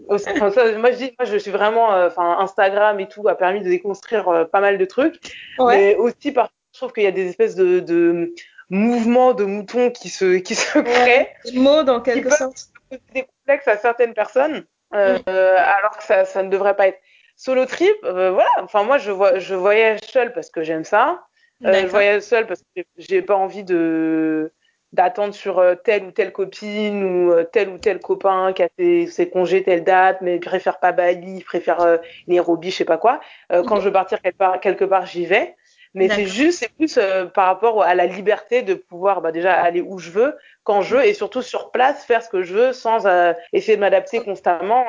[0.09, 3.69] moi, je dis, moi, je suis vraiment, euh, enfin, Instagram et tout a permis de
[3.69, 5.17] déconstruire euh, pas mal de trucs.
[5.59, 5.77] Ouais.
[5.77, 8.35] Mais aussi, par je trouve qu'il y a des espèces de, de
[8.69, 11.29] mouvements de moutons qui se, qui se créent.
[11.45, 12.69] Des mots, en quelque sorte.
[13.13, 15.29] Des complexes à certaines personnes, euh, mm.
[15.29, 16.99] alors que ça, ça ne devrait pas être.
[17.37, 18.49] Solo trip, voilà.
[18.61, 21.25] Enfin, moi, je, vois, je voyage seule parce que j'aime ça.
[21.61, 24.53] je voyage seule parce que j'ai pas envie de
[24.95, 28.69] d'attendre sur euh, telle ou telle copine ou euh, tel ou tel copain qui a
[28.79, 31.97] ses, ses congés telle date, mais préfère pas Bali, préfère euh,
[32.29, 33.21] Nairobi, je sais pas quoi.
[33.51, 35.57] quand je veux partir quelque part, quelque part j'y vais.
[35.97, 36.99] Mais c'est juste, c'est plus
[37.35, 40.97] par rapport à la liberté de pouvoir bah, déjà aller où je veux, quand je
[40.97, 43.07] veux, et surtout sur place faire ce que je veux sans
[43.53, 44.87] essayer de m'adapter constamment.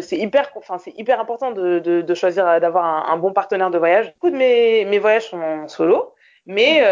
[0.00, 3.70] c'est hyper, enfin c'est hyper important de, de, de choisir d'avoir un, un, bon partenaire
[3.70, 4.14] de voyage.
[4.14, 6.14] Beaucoup de mes, mes voyages sont en solo,
[6.46, 6.82] mais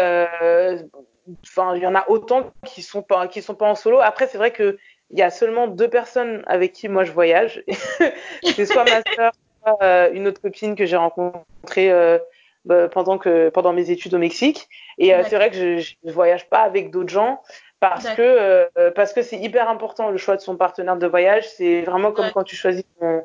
[1.43, 3.99] enfin, il y en a autant qui sont pas, qui sont pas en solo.
[3.99, 4.77] Après, c'est vrai que
[5.09, 7.63] il y a seulement deux personnes avec qui moi je voyage.
[8.43, 12.17] c'est soit ma sœur, soit euh, une autre copine que j'ai rencontrée euh,
[12.65, 14.67] bah, pendant que pendant mes études au Mexique.
[14.97, 17.41] Et euh, c'est vrai que je, je voyage pas avec d'autres gens
[17.79, 21.47] parce que parce que c'est hyper important le choix de son partenaire de voyage.
[21.47, 23.23] C'est vraiment comme quand tu choisis ton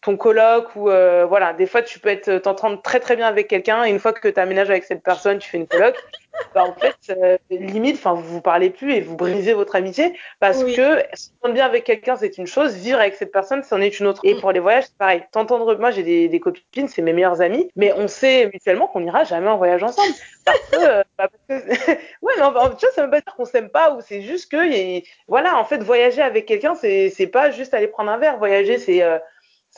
[0.00, 3.48] ton coloc ou euh, voilà des fois tu peux être t'entendre très très bien avec
[3.48, 5.96] quelqu'un et une fois que tu aménages avec cette personne tu fais une coloc
[6.54, 10.16] bah, en fait euh, limite enfin vous vous parlez plus et vous brisez votre amitié
[10.38, 10.76] parce oui.
[10.76, 14.06] que s'entendre bien avec quelqu'un c'est une chose vivre avec cette personne c'en est une
[14.06, 14.20] autre.
[14.22, 15.24] Et pour les voyages c'est pareil.
[15.32, 19.00] T'entendre moi j'ai des, des, copines c'est mes meilleures amies mais on sait mutuellement qu'on
[19.00, 21.90] n'ira jamais en voyage ensemble parce que, euh, bah, parce que
[22.22, 24.48] ouais mais en, tu vois ça veut pas dire qu'on s'aime pas ou c'est juste
[24.48, 25.02] que y a...
[25.26, 28.38] voilà en fait voyager avec quelqu'un c'est c'est pas juste aller prendre un verre.
[28.38, 29.18] Voyager c'est euh,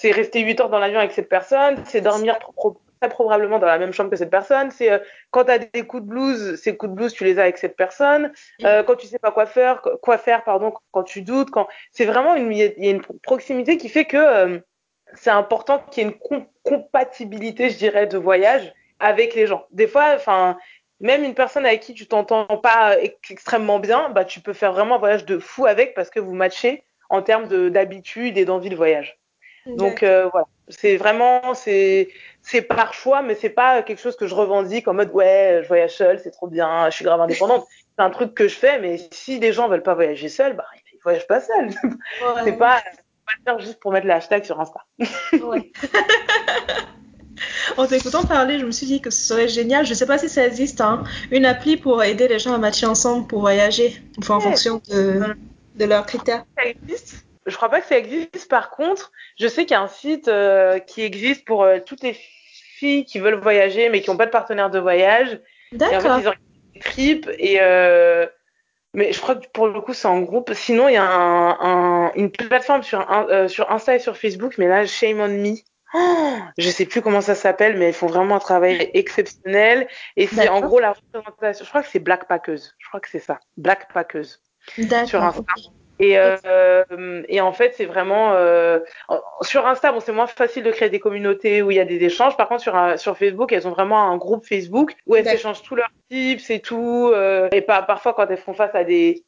[0.00, 2.38] c'est rester 8 heures dans l'avion avec cette personne, c'est dormir
[3.00, 4.98] très probablement dans la même chambre que cette personne, c'est euh,
[5.30, 7.58] quand tu as des coups de blues, ces coups de blues, tu les as avec
[7.58, 8.32] cette personne,
[8.64, 12.06] euh, quand tu sais pas quoi faire, quoi faire pardon, quand tu doutes, quand c'est
[12.06, 14.58] vraiment une il y, a une proximité qui fait que euh,
[15.14, 19.66] c'est important qu'il y ait une com compatibilité, je dirais, de voyage avec les gens.
[19.70, 20.56] Des fois, enfin,
[21.00, 22.96] même une personne avec qui tu t'entends pas
[23.28, 26.34] extrêmement bien, bah tu peux faire vraiment un voyage de fou avec parce que vous
[26.34, 29.19] matchez en termes d'habitude et d'envie de voyage.
[29.76, 32.08] Donc euh, voilà, c'est vraiment c'est
[32.42, 35.68] c'est par choix, mais c'est pas quelque chose que je revendique en mode ouais, je
[35.68, 37.66] voyage seule, c'est trop bien, je suis grave indépendante.
[37.98, 40.66] c'est un truc que je fais, mais si les gens veulent pas voyager seuls, bah
[40.92, 41.68] ils voyagent pas seuls.
[41.84, 42.42] Ouais.
[42.44, 42.82] c'est pas
[43.44, 44.80] faire juste pour mettre le hashtag sur Insta.
[45.42, 45.72] Ouais.
[47.78, 49.86] En t'écoutant parler, je me suis dit que ce serait génial.
[49.86, 52.84] Je sais pas si ça existe, hein, une appli pour aider les gens à matcher
[52.84, 55.22] ensemble pour voyager, enfin, en fonction de,
[55.76, 56.44] de leurs critères.
[56.58, 58.48] Ça existe je crois pas que ça existe.
[58.48, 62.02] Par contre, je sais qu'il y a un site euh, qui existe pour euh, toutes
[62.02, 65.40] les filles qui veulent voyager mais qui n'ont pas de partenaire de voyage.
[65.72, 66.12] D'accord.
[66.12, 66.30] En fait,
[66.74, 68.26] des trips et euh,
[68.94, 70.52] mais je crois que pour le coup c'est en groupe.
[70.54, 74.16] Sinon, il y a un, un, une plateforme sur, un, euh, sur Insta et sur
[74.16, 75.56] Facebook, mais là, shame on me.
[75.92, 79.88] Oh, je sais plus comment ça s'appelle, mais ils font vraiment un travail exceptionnel.
[80.16, 81.64] Et c'est en gros la représentation.
[81.64, 82.74] Je crois que c'est Black Packeuse.
[82.78, 83.40] Je crois que c'est ça.
[83.56, 84.40] Black Packeuse.
[85.06, 85.42] Sur Insta.
[86.00, 88.78] Et, euh, et en fait, c'est vraiment euh,
[89.42, 92.02] sur Insta, bon, c'est moins facile de créer des communautés où il y a des
[92.02, 92.38] échanges.
[92.38, 95.74] Par contre, sur sur Facebook, elles ont vraiment un groupe Facebook où elles s'échangent tous
[95.74, 97.10] leurs tips et tout.
[97.12, 99.24] Euh, et pas parfois quand elles font face à des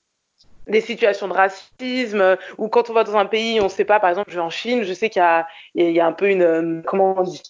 [0.67, 4.01] des situations de racisme ou quand on va dans un pays, on ne sait pas,
[4.01, 6.13] par exemple, je vais en Chine, je sais qu'il y a, il y a un
[6.13, 7.43] peu une, euh, comment on dit,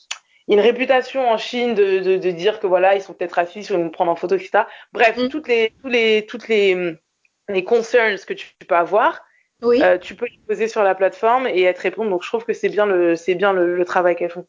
[0.48, 3.76] une réputation en Chine de, de, de dire que voilà, ils sont peut-être racistes, ils
[3.76, 4.64] vont me prendre en photo, etc.
[4.92, 5.28] Bref, mm.
[5.28, 6.96] toutes les, tous les, toutes les,
[7.48, 9.24] les concerns que tu peux avoir,
[9.62, 9.82] oui.
[9.82, 12.10] euh, tu peux les poser sur la plateforme et être répondre.
[12.10, 14.46] Donc je trouve que c'est bien le, c'est bien le, le travail qu'elles font.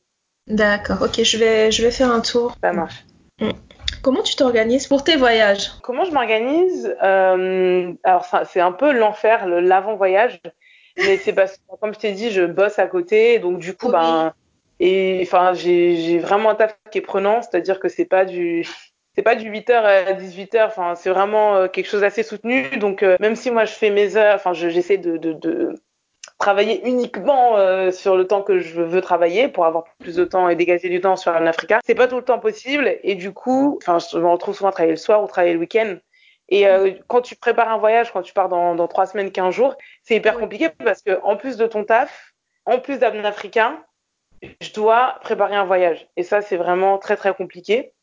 [0.47, 2.55] D'accord, ok, je vais, je vais faire un tour.
[2.61, 3.05] Ça marche.
[3.39, 3.51] Mm.
[4.01, 5.71] Comment tu t'organises pour tes voyages?
[5.81, 10.41] Comment je m'organise euh, Alors c'est un peu l'enfer, l'avant-voyage,
[10.97, 13.89] mais c'est parce que comme je t'ai dit, je bosse à côté, donc du coup,
[13.89, 14.33] ben,
[14.81, 18.67] et enfin, j'ai vraiment un taf qui est prenant, c'est-à-dire que c'est pas du
[19.15, 22.77] c'est pas du 8h à 18h, enfin c'est vraiment euh, quelque chose d'assez soutenu.
[22.77, 25.75] Donc euh, même si moi je fais mes heures, enfin j'essaie de, de, de,
[26.39, 30.49] travailler uniquement euh, sur le temps que je veux travailler pour avoir plus de temps
[30.49, 31.79] et dégager du temps sur Africa.
[31.85, 34.73] C'est pas tout le temps possible et du coup, enfin, je me retrouve souvent à
[34.73, 35.95] travailler le soir ou travailler le week-end.
[36.49, 39.53] Et euh, quand tu prépares un voyage, quand tu pars dans, dans 3 semaines, 15
[39.55, 42.33] jours, c'est hyper compliqué parce que en plus de ton taf,
[42.65, 43.81] en plus d'Abn Africain,
[44.59, 46.07] je dois préparer un voyage.
[46.17, 47.93] Et ça, c'est vraiment très très compliqué.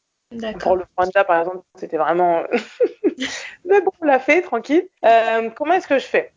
[0.60, 2.44] Pour le Rwanda, par exemple, c'était vraiment.
[3.64, 4.88] Mais bon, on l'a fait, tranquille.
[5.04, 6.32] Euh, comment est-ce que je fais?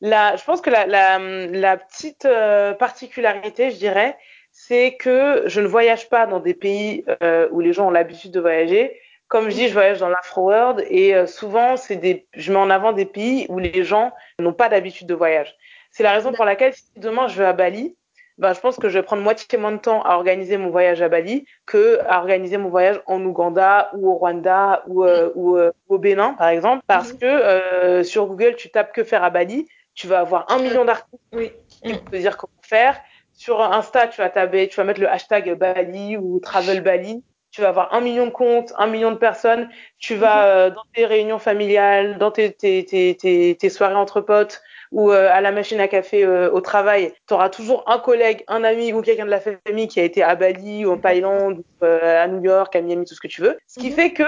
[0.00, 4.16] La, je pense que la, la, la petite euh, particularité, je dirais,
[4.50, 8.32] c'est que je ne voyage pas dans des pays euh, où les gens ont l'habitude
[8.32, 8.98] de voyager.
[9.28, 12.70] Comme je dis, je voyage dans l'Afro-World et euh, souvent, c'est des, je mets en
[12.70, 15.54] avant des pays où les gens n'ont pas d'habitude de voyage.
[15.92, 17.96] C'est la raison pour laquelle si demain je vais à Bali,
[18.40, 21.00] ben, je pense que je vais prendre moitié moins de temps à organiser mon voyage
[21.02, 25.70] à Bali que à organiser mon voyage en Ouganda ou au Rwanda ou, ou, ou
[25.88, 30.06] au Bénin, par exemple, parce que sur Google, tu tapes que faire à Bali tu
[30.06, 31.52] vas avoir un million d'articles oui.
[31.68, 32.98] qui vont te dire comment faire.
[33.32, 37.22] Sur Insta, tu vas taber, tu vas mettre le hashtag Bali ou Travel Bali.
[37.50, 39.68] Tu vas avoir un million de comptes, un million de personnes.
[39.98, 44.62] Tu vas euh, dans tes réunions familiales, dans tes, tes, tes, tes soirées entre potes
[44.92, 48.44] ou euh, à la machine à café euh, au travail, tu auras toujours un collègue,
[48.48, 51.62] un ami ou quelqu'un de la famille qui a été à Bali ou en Thaïlande,
[51.80, 53.58] ou, à New York, à Miami, tout ce que tu veux.
[53.66, 53.96] Ce qui mhm.
[53.96, 54.24] fait que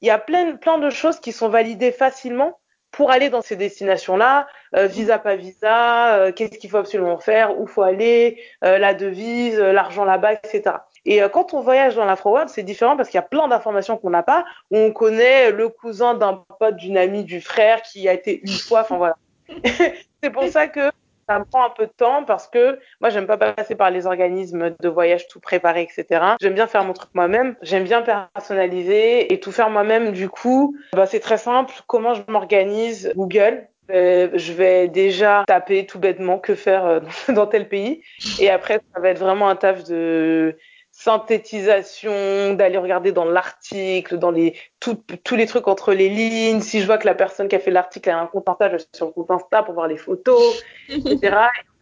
[0.00, 2.58] il y a plein, plein de choses qui sont validées facilement
[2.90, 7.58] pour aller dans ces destinations-là, euh, visa pas visa, euh, qu'est-ce qu'il faut absolument faire,
[7.60, 10.76] où faut aller, euh, la devise, l'argent là-bas, etc.
[11.04, 14.10] Et quand on voyage dans l'Afro-World, c'est différent parce qu'il y a plein d'informations qu'on
[14.10, 14.44] n'a pas.
[14.70, 18.80] On connaît le cousin d'un pote, d'une amie, du frère qui a été une fois.
[18.80, 19.16] Enfin voilà.
[20.22, 20.90] c'est pour ça que
[21.28, 24.06] ça me prend un peu de temps parce que moi, j'aime pas passer par les
[24.06, 26.24] organismes de voyage tout préparé, etc.
[26.40, 27.54] J'aime bien faire mon truc moi-même.
[27.60, 30.12] J'aime bien personnaliser et tout faire moi-même.
[30.12, 31.74] Du coup, bah, c'est très simple.
[31.86, 33.68] Comment je m'organise Google.
[33.90, 38.02] Euh, je vais déjà taper tout bêtement que faire euh, dans tel pays.
[38.38, 40.56] Et après, ça va être vraiment un taf de
[40.98, 46.60] synthétisation, d'aller regarder dans l'article, dans les tous les trucs entre les lignes.
[46.60, 48.76] Si je vois que la personne qui a fait l'article a un compte Insta, je
[48.76, 51.36] vais sur le compte Insta pour voir les photos, etc.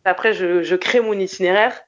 [0.05, 1.81] Et après, je, je, crée mon itinéraire.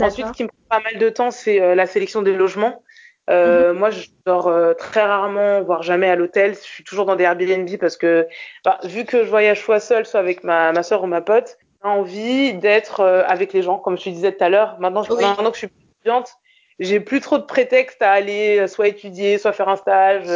[0.00, 2.82] Ensuite, ce qui me prend pas mal de temps, c'est euh, la sélection des logements.
[3.30, 3.78] Euh, mhm.
[3.78, 6.54] Moi, je dors euh, très rarement, voire jamais à l'hôtel.
[6.54, 8.26] Je suis toujours dans des Airbnb parce que,
[8.64, 11.58] bah, vu que je voyage soit seule, soit avec ma, ma soeur ou ma pote,
[11.82, 14.76] j'ai envie d'être euh, avec les gens, comme je te disais tout à l'heure.
[14.80, 16.34] Maintenant, maintenant que je suis étudiante,
[16.82, 20.26] j'ai plus trop de prétexte à aller euh, soit étudier, soit faire un stage.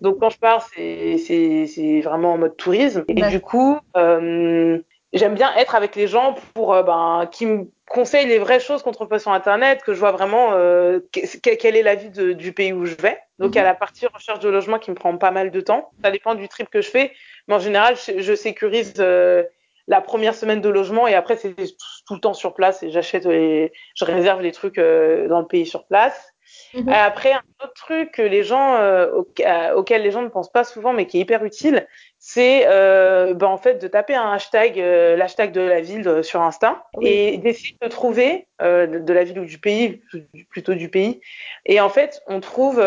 [0.00, 3.04] Donc quand je pars, c'est c'est vraiment en mode tourisme.
[3.08, 4.78] Et du coup, euh,
[5.12, 8.82] j'aime bien être avec les gens pour euh, ben qui me conseillent les vraies choses
[8.82, 10.98] qu'on trouve pas sur internet, que je vois vraiment euh,
[11.42, 13.18] quelle est la vie de, du pays où je vais.
[13.38, 15.60] Donc il y a la partie recherche de logement qui me prend pas mal de
[15.60, 15.90] temps.
[16.02, 17.12] Ça dépend du trip que je fais,
[17.46, 19.44] mais en général, je, je sécurise euh,
[19.88, 23.26] la première semaine de logement et après c'est tout, le temps sur place et j'achète
[23.26, 26.32] et je réserve les trucs euh, dans le pays sur place.
[26.74, 26.88] Mhm.
[26.88, 30.64] Après un autre truc que les gens euh, euh, auquel les gens ne pensent pas
[30.64, 31.86] souvent mais qui est hyper utile,
[32.18, 37.38] c'est ben, en fait de taper un hashtag l'hashtag de la ville sur Insta et
[37.38, 40.02] d'essayer de trouver de, de, la ville ou du pays
[40.50, 41.20] plutôt du pays
[41.64, 42.82] et en fait on trouve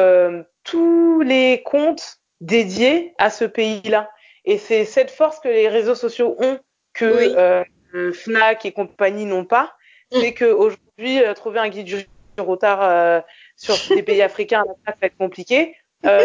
[0.63, 4.09] tous les comptes dédiés à ce pays-là.
[4.45, 6.59] Et c'est cette force que les réseaux sociaux ont
[6.99, 7.63] que
[7.95, 9.75] euh, Fnac et compagnie n'ont pas,
[10.11, 10.19] mm.
[10.19, 12.05] c'est qu'aujourd'hui, euh, trouver un guide du
[12.37, 13.21] retard euh,
[13.55, 15.75] sur des pays africains, ça va être compliqué.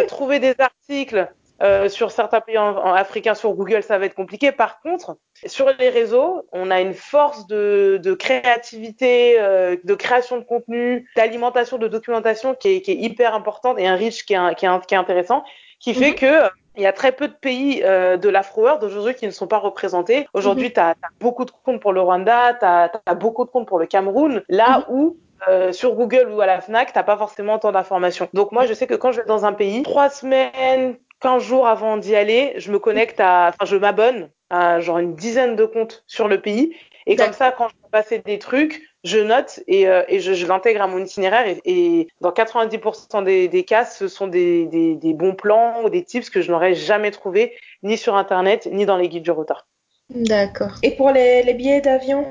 [0.08, 1.28] trouver des articles
[1.62, 4.50] Euh, sur certains pays en, africains, sur Google, ça va être compliqué.
[4.50, 10.37] Par contre, sur les réseaux, on a une force de, de créativité, euh, de création
[10.37, 14.34] de contenu, d'alimentation, de documentation qui est, qui est, hyper importante et un riche qui
[14.34, 15.44] est, qui est, qui est intéressant,
[15.78, 16.14] qui fait mhm.
[16.16, 16.42] que
[16.76, 19.58] il y a très peu de pays euh, de l'Afro-World aujourd'hui qui ne sont pas
[19.58, 20.26] représentés.
[20.34, 20.72] Aujourd'hui, mhm.
[20.72, 23.78] tu as, beaucoup de comptes pour le Rwanda, tu as, as, beaucoup de comptes pour
[23.78, 24.84] le Cameroun, là mhm.
[24.94, 25.16] où
[25.48, 28.28] euh, sur Google ou à la FNAC, t'as pas forcément tant d'informations.
[28.32, 31.66] Donc moi, je sais que quand je vais dans un pays, trois semaines, 15 jours
[31.66, 35.64] avant d'y aller, je me connecte à, enfin, je m'abonne à genre une dizaine de
[35.64, 36.74] comptes sur le pays.
[37.06, 40.33] Et comme ça, quand je vais passer des trucs, je note et, euh, et je,
[40.33, 41.47] je l'intègre à mon itinéraire.
[41.47, 45.90] Et, et dans 90% des, des, cas, ce sont des, des, des, bons plans ou
[45.90, 49.31] des tips que je n'aurais jamais trouvé ni sur Internet, ni dans les guides du
[49.31, 49.67] retard.
[50.09, 50.73] D'accord.
[50.83, 52.27] Et pour les, les billets d'avion?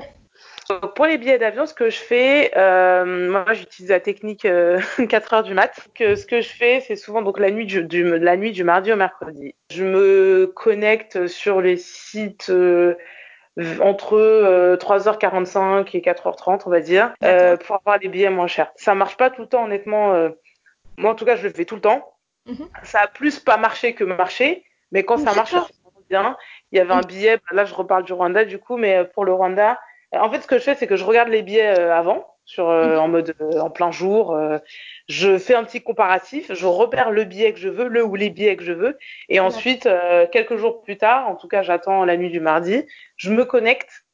[0.96, 5.34] Pour les billets d'avion, ce que je fais, euh, moi j'utilise la technique euh, 4
[5.34, 5.72] heures du mat.
[5.94, 8.64] Que ce que je fais, c'est souvent donc la nuit du, du, la nuit du
[8.64, 9.54] mardi au mercredi.
[9.70, 12.50] Je me connecte sur les sites
[13.58, 18.46] euh, entre 3h45 euh, et 4h30, on va dire, euh, pour avoir les billets moins
[18.46, 18.72] chers.
[18.76, 20.12] Ça marche pas tout le temps, honnêtement.
[20.98, 22.14] moi, en tout cas, je le fais tout le temps.
[22.46, 22.68] Mm -hmm.
[22.82, 25.66] Ça a plus pas marché que marché, mais quand ça marche, ça
[26.10, 26.36] bien.
[26.70, 29.24] Il y avait un billet, bah, là je reparle du Rwanda du coup, mais pour
[29.24, 29.78] le Rwanda,
[30.18, 32.68] en fait, ce que je fais, c'est que je regarde les billets euh, avant, sur,
[32.68, 34.38] euh, en mode euh, en plein jour.
[35.08, 38.30] je fais un petit comparatif, je repère le billet que je veux, le ou les
[38.30, 38.98] billets que je veux,
[39.28, 39.88] et ensuite,
[40.32, 44.04] quelques jours plus tard, en tout cas, j'attends la nuit du mardi, je me connecte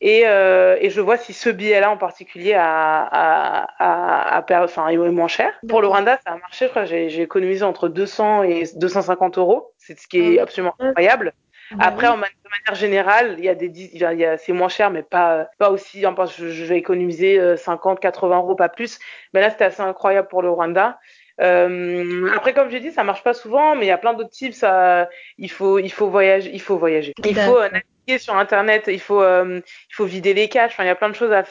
[0.00, 4.96] et, et je vois si ce billet-là en particulier a, a, a, a enfin, est
[4.96, 5.52] moins cher.
[5.68, 9.72] Pour le Rwanda, ça a marché, je crois, j'ai économisé entre 200 et 250 euros,
[9.78, 11.32] c'est ce qui est ah absolument incroyable.
[11.72, 15.48] Bah Après, en, de manière générale, il y a des, c'est moins cher, mais pas,
[15.58, 16.04] pas aussi.
[16.04, 18.98] Hein, je, je vais économiser 50, euh, 80 euros, pas plus.
[19.32, 20.98] Mais là, c'était assez incroyable pour le Rwanda.
[21.40, 24.30] Euh, après, comme j'ai dit, ça marche pas souvent, mais il y a plein d'autres
[24.30, 24.52] types.
[24.52, 27.14] Ça, il faut, il faut voyager, il faut voyager.
[27.24, 28.84] Il faut euh, naviguer sur Internet.
[28.88, 30.72] Il faut, euh, il faut vider les caches.
[30.72, 31.44] Enfin, il y a plein de choses à,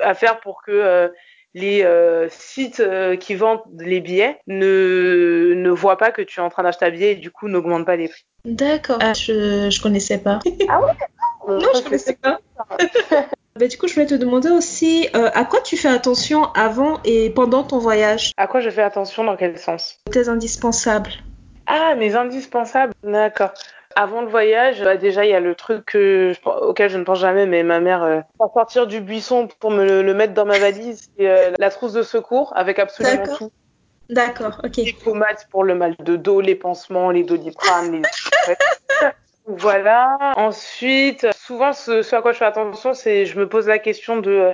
[0.00, 1.12] à faire pour que
[1.54, 6.42] les euh, sites euh, qui vendent les billets ne, ne voient pas que tu es
[6.42, 8.24] en train d'acheter un billet et du coup n'augmentent pas les prix.
[8.44, 8.98] D'accord.
[9.00, 10.38] Ah, je, je connaissais pas.
[10.68, 10.92] Ah ouais?
[11.48, 12.38] Non, je connaissais pas.
[13.58, 17.00] bah, du coup, je voulais te demander aussi euh, à quoi tu fais attention avant
[17.02, 18.32] et pendant ton voyage?
[18.36, 19.98] À quoi je fais attention dans quel sens?
[20.12, 21.10] Tes indispensables.
[21.66, 23.52] Ah, mes indispensables D'accord.
[23.96, 27.18] Avant le voyage, bah déjà il y a le truc que, auquel je ne pense
[27.18, 28.20] jamais, mais ma mère euh,
[28.54, 31.92] sortir du buisson pour me le, le mettre dans ma valise, c'est euh, la trousse
[31.92, 33.50] de secours avec absolument tout.
[34.08, 34.76] D'accord, ok.
[34.76, 38.02] Les pommades pour le mal de dos, les pansements, les doliprane, les...
[39.46, 40.16] voilà.
[40.36, 44.18] Ensuite, souvent ce, ce, à quoi je fais attention, c'est je me pose la question
[44.18, 44.52] de euh,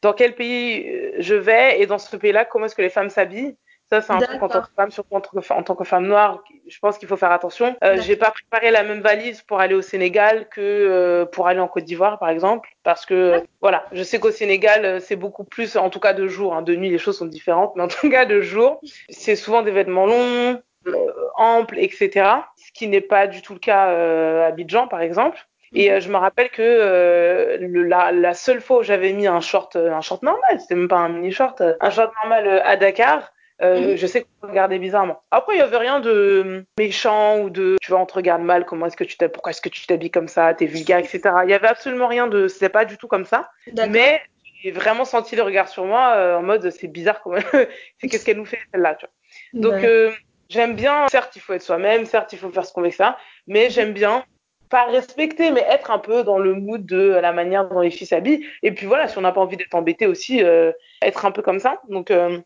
[0.00, 3.10] dans quel pays euh, je vais et dans ce pays-là, comment est-ce que les femmes
[3.10, 3.56] s'habillent?
[3.90, 5.84] Ça, c'est un truc en tant que femme, surtout en tant que, en tant que
[5.84, 7.76] femme noire, je pense qu'il faut faire attention.
[7.82, 11.60] Euh, j'ai pas préparé la même valise pour aller au Sénégal que euh, pour aller
[11.60, 15.44] en Côte d'Ivoire, par exemple, parce que voilà, je sais qu'au Sénégal, euh, c'est beaucoup
[15.44, 17.88] plus, en tout cas de jour, hein, de nuit, les choses sont différentes, mais en
[17.88, 22.28] tout cas de jour, c'est souvent des vêtements longs, euh, amples, etc.
[22.56, 25.38] Ce qui n'est pas du tout le cas euh, à Abidjan, par exemple.
[25.74, 29.26] Et euh, je me rappelle que euh, le, la, la, seule fois où j'avais mis
[29.26, 32.76] un short, un short normal, c'était même pas un mini short, un short normal à
[32.76, 35.22] Dakar, euh, je sais qu'on regardait bizarrement.
[35.30, 38.64] Après, il y avait rien de méchant ou de tu vois, on te regarde mal,
[38.64, 41.20] comment est-ce que tu t'habilles, pourquoi est-ce que tu t'habilles comme ça, t'es vulgaire, etc.
[41.44, 43.50] Il y avait absolument rien de, c'était pas du tout comme ça.
[43.88, 44.20] Mais
[44.62, 47.38] j'ai vraiment senti le regard sur moi euh, en mode c'est bizarre comment,
[48.00, 49.60] c'est qu'est-ce qu'elle nous fait celle-là, tu vois.
[49.60, 50.10] Donc euh,
[50.48, 53.18] j'aime bien, certes il faut être soi-même, certes il faut faire ce qu'on veut ça,
[53.46, 54.24] mais j'aime bien
[54.68, 58.06] pas respecter, mais être un peu dans le mood de la manière dont les filles
[58.06, 58.46] s'habillent.
[58.62, 61.42] Et puis voilà, si on n'a pas envie d'être embêté aussi, euh, être un peu
[61.42, 61.80] comme ça.
[61.88, 62.38] Donc euh,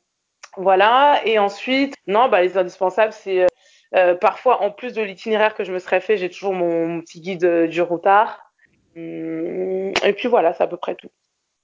[0.57, 1.21] voilà.
[1.25, 3.47] Et ensuite, non, bah, les indispensables, c'est euh,
[3.95, 7.01] euh, parfois, en plus de l'itinéraire que je me serais fait, j'ai toujours mon, mon,
[7.01, 8.53] petit guide euh, du routard.
[8.97, 11.09] Hum, et puis voilà, c'est à peu près tout.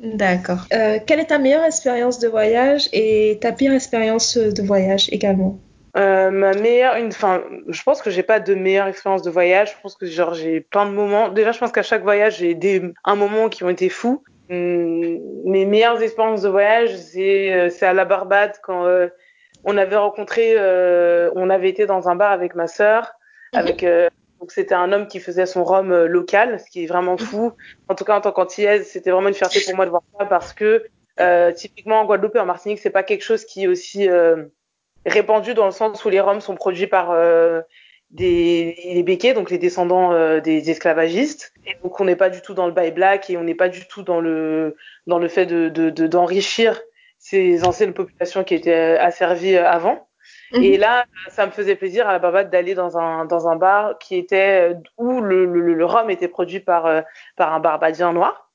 [0.03, 0.66] D'accord.
[0.72, 5.58] Euh, quelle est ta meilleure expérience de voyage et ta pire expérience de voyage également?
[5.96, 9.73] Euh, ma meilleure, une, enfin, je pense que j'ai pas de meilleure expérience de voyage.
[9.75, 11.31] Je pense que genre j'ai plein de moments.
[11.31, 14.23] Déjà, je pense qu'à chaque voyage j'ai des un moment qui ont été fous.
[14.49, 19.09] Mes meilleures expériences de voyage, c'est euh, c'est à la Barbade quand euh,
[19.65, 23.13] on avait rencontré, euh, on avait été dans un bar avec ma sœur,
[23.53, 23.59] -hmm.
[23.59, 23.87] avec
[24.40, 27.53] donc c'était un homme qui faisait son rhum local, ce qui est vraiment fou.
[27.88, 30.25] En tout cas en tant qu'antillaise, c'était vraiment une fierté pour moi de voir ça
[30.27, 30.85] parce que
[31.55, 34.09] typiquement en Guadeloupe et en Martinique, c'est pas quelque chose qui est aussi
[35.05, 37.07] répandu dans le sens où les rhums sont produits par
[38.11, 41.52] des les béquets, donc les descendants euh, des esclavagistes.
[41.67, 43.69] Et donc on n'est pas du tout dans le buy black et on n'est pas
[43.69, 45.69] du tout dans le dans le fait de
[46.06, 46.83] d'enrichir de, de,
[47.19, 50.09] ces anciennes populations qui étaient asservies avant.
[50.52, 50.63] Mhm.
[50.63, 53.98] Et là, ça me faisait plaisir à la Barbade d'aller dans un, dans un bar
[53.98, 57.02] qui était où le, le, le rhum était produit par,
[57.37, 58.48] par un barbadien noir.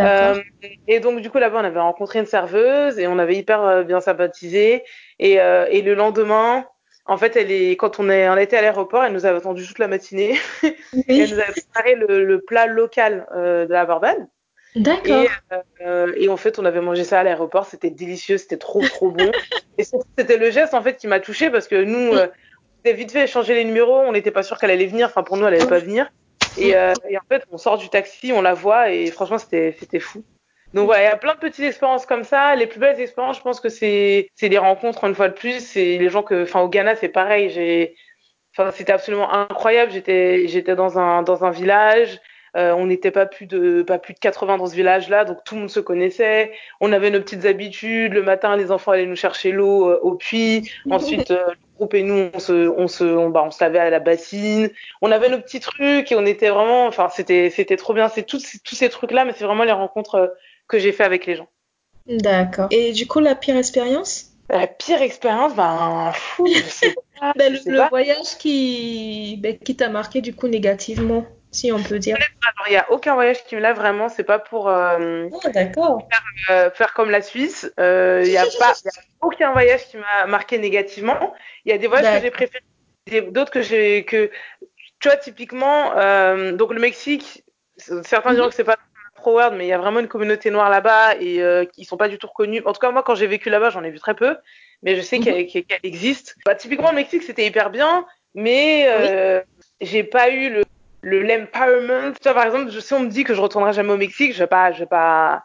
[0.00, 0.40] Euh,
[0.88, 4.00] et donc du coup là-bas on avait rencontré une serveuse et on avait hyper bien
[4.00, 4.82] sympathisé
[5.18, 6.66] et, euh, et le lendemain
[7.06, 9.66] en fait elle est quand on est on était à l'aéroport elle nous avait attendu
[9.66, 10.74] toute la matinée oui.
[11.08, 14.26] elle nous avait préparé le, le plat local euh, de la Barbade
[14.76, 15.22] D'accord.
[15.22, 15.28] Et,
[15.82, 17.66] euh, et, en fait, on avait mangé ça à l'aéroport.
[17.66, 19.30] C'était délicieux, c'était trop, trop bon.
[19.78, 19.84] et
[20.18, 23.12] c'était le geste en fait qui m'a touchée parce que nous, euh, on avait vite
[23.12, 24.00] fait échanger les numéros.
[24.00, 25.06] On n'était pas sûr qu'elle allait venir.
[25.06, 26.10] Enfin, pour nous, elle allait pas venir.
[26.58, 29.76] Et, euh, et, en fait, on sort du taxi, on la voit et franchement, c'était
[29.78, 30.24] c'était fou.
[30.74, 32.56] Donc voilà, il y a plein de petites expériences comme ça.
[32.56, 35.60] Les plus belles expériences, je pense que c'est c'est les rencontres une fois de plus.
[35.60, 37.48] C'est les gens que, enfin, au Ghana, c'est pareil.
[37.50, 37.94] J'ai,
[38.56, 39.92] enfin, c'était absolument incroyable.
[39.92, 42.20] J'étais j'étais dans un dans un village.
[42.56, 45.54] Euh, on n'était pas plus de pas plus de 80 dans ce village-là, donc tout
[45.54, 46.52] le monde se connaissait.
[46.80, 48.12] On avait nos petites habitudes.
[48.12, 50.70] Le matin, les enfants allaient nous chercher l'eau euh, au puits.
[50.90, 53.80] Ensuite, euh, le groupe et nous, on se on se on, bah, on se lavait
[53.80, 54.70] à la bassine.
[55.02, 58.08] On avait nos petits trucs et on était vraiment, enfin, c'était c'était trop bien.
[58.08, 60.34] C'est tous tous ces trucs-là, mais c'est vraiment les rencontres
[60.68, 61.48] que j'ai fait avec les gens.
[62.06, 62.68] D'accord.
[62.70, 64.30] Et du coup, la pire expérience?
[64.50, 67.32] La pire expérience, ben, fou, je sais pas.
[67.34, 67.88] ben, je le, sais le pas.
[67.88, 72.16] voyage qui, ben, qui t'a marqué du coup négativement, si on peut dire.
[72.16, 74.10] Alors, il n'y a aucun voyage qui me l'a vraiment.
[74.10, 76.06] C'est pas pour euh, Ah, d'accord.
[76.10, 77.72] faire, euh, faire comme la Suisse.
[77.80, 81.32] Euh, Il n'y a pas, il y a aucun voyage qui m'a marqué négativement.
[81.64, 84.30] Il y a des voyages que j'ai préférés, d'autres que j'ai que
[85.00, 85.96] tu vois typiquement.
[85.96, 87.44] euh, donc le Mexique,
[88.02, 88.50] certains diront Mhm.
[88.50, 88.76] que c'est pas
[89.24, 91.96] pro world, mais il y a vraiment une communauté noire là-bas et euh, qui sont
[91.96, 92.62] pas du tout reconnus.
[92.66, 94.36] En tout cas, moi, quand j'ai vécu là-bas, j'en ai vu très peu,
[94.82, 95.46] mais je sais Mhm.
[95.46, 96.36] qu'elle existe.
[96.44, 99.40] Bah, typiquement, le Mexique, c'était hyper bien, mais euh,
[99.80, 100.62] j'ai pas eu le
[101.02, 102.12] le l'empowerment.
[102.12, 104.32] Tu vois, par exemple, je, si on me dit que je retournerai jamais au Mexique,
[104.32, 105.42] je vais pas, je vais pas,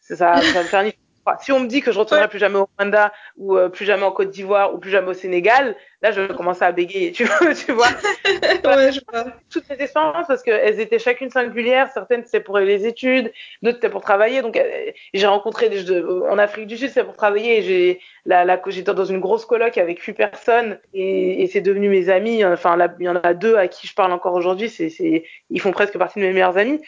[0.00, 0.92] c'est ça, ça va me faire ni
[1.24, 2.28] Enfin, si on me dit que je retournerai Ouais.
[2.28, 5.14] plus jamais au Rwanda ou euh, plus jamais en Côte d'Ivoire ou plus jamais au
[5.14, 7.86] Sénégal, là je vais commencer à bégayer, tu vois, tu vois.
[8.24, 9.26] ouais, je vois.
[9.50, 13.88] Toutes ces expériences parce qu'elles étaient chacune singulières, certaines c'était pour les études, d'autres c'était
[13.90, 14.42] pour travailler.
[14.42, 17.62] Donc euh, j'ai rencontré des, je- en Afrique du Sud c'était pour travailler.
[17.62, 21.88] J'ai la, la, j'étais dans une grosse coloc avec huit personnes et, et c'est devenu
[21.88, 22.44] mes amis.
[22.44, 24.68] Enfin il y en a deux à qui je parle encore aujourd'hui.
[24.68, 26.80] C'est, c'est, ils font presque partie de mes meilleurs amis.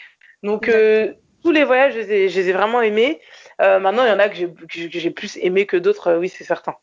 [0.43, 1.13] Donc euh,
[1.45, 3.21] tous les voyages, je les ai, je les ai vraiment aimés.
[3.61, 4.49] Euh, maintenant, il y en a que j'ai,
[4.89, 6.75] que j'ai plus aimé que d'autres, euh, oui, c'est certain.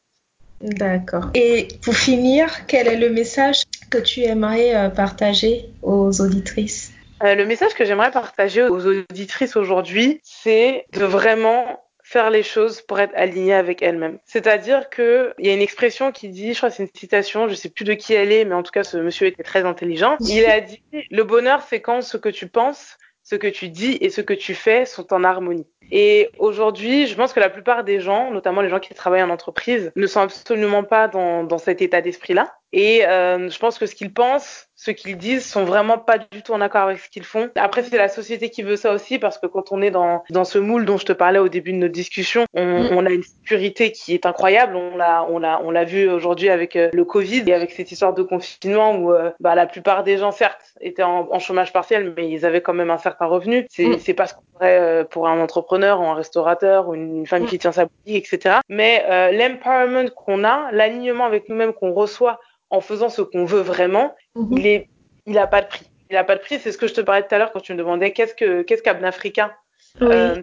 [0.61, 1.31] D'accord.
[1.35, 6.93] Et pour finir, quel est le message que tu aimerais euh, partager aux auditrices?
[7.25, 12.83] Euh, le message que j'aimerais partager aux auditrices aujourd'hui, c'est de vraiment faire les choses
[12.83, 14.19] pour être alignées avec elles-mêmes.
[14.25, 17.49] C'est-à-dire que il y a une expression qui dit, je crois que c'est une citation,
[17.49, 19.65] je sais plus de qui elle est, mais en tout cas ce monsieur était très
[19.65, 20.17] intelligent.
[20.21, 23.99] Il a dit le bonheur c'est quand ce que tu penses, ce que tu dis
[24.01, 25.66] et ce que tu fais sont en harmonie.
[25.91, 29.31] Et aujourd'hui, je pense que la plupart des gens, notamment les gens qui travaillent en
[29.31, 32.55] entreprise, ne sont absolument pas dans, dans cet état d'esprit-là.
[32.73, 36.43] Et euh, je pense que ce qu'ils pensent, ce qu'ils disent, sont vraiment pas du
[36.43, 37.51] tout en accord avec ce qu'ils font.
[37.55, 40.45] Après, c'est la société qui veut ça aussi, parce que quand on est dans, dans
[40.45, 42.89] ce moule dont je te parlais au début de notre discussion, on, Mm.
[42.93, 44.74] on a une sécurité qui est incroyable.
[44.76, 47.93] On l'a, on l'a, on l'a vu aujourd'hui avec euh, le Covid et avec cette
[47.93, 51.72] histoire de confinement où euh, bah, la plupart des gens, certes, étaient en, en chômage
[51.72, 53.66] partiel, mais ils avaient quand même un certain revenu.
[53.70, 53.99] C'est, Mm.
[54.01, 57.45] c'est pas ce qu'on ferait euh, pour un entrepreneur ou un restaurateur ou une femme
[57.45, 57.47] Mm.
[57.47, 58.57] qui tient sa boutique, etc.
[58.68, 62.41] Mais euh, l'empowerment qu'on a, l'alignement avec nous-mêmes qu'on reçoit
[62.73, 64.59] en faisant ce qu'on veut vraiment, Mhm.
[64.59, 64.89] il est,
[65.27, 65.87] il a pas de prix.
[66.11, 66.59] Il a pas de prix.
[66.59, 68.62] C'est ce que je te parlais tout à l'heure quand tu me demandais qu'est-ce que,
[68.62, 69.57] qu'est-ce qu'Abn Africa
[70.01, 70.09] Oui.
[70.11, 70.43] euh.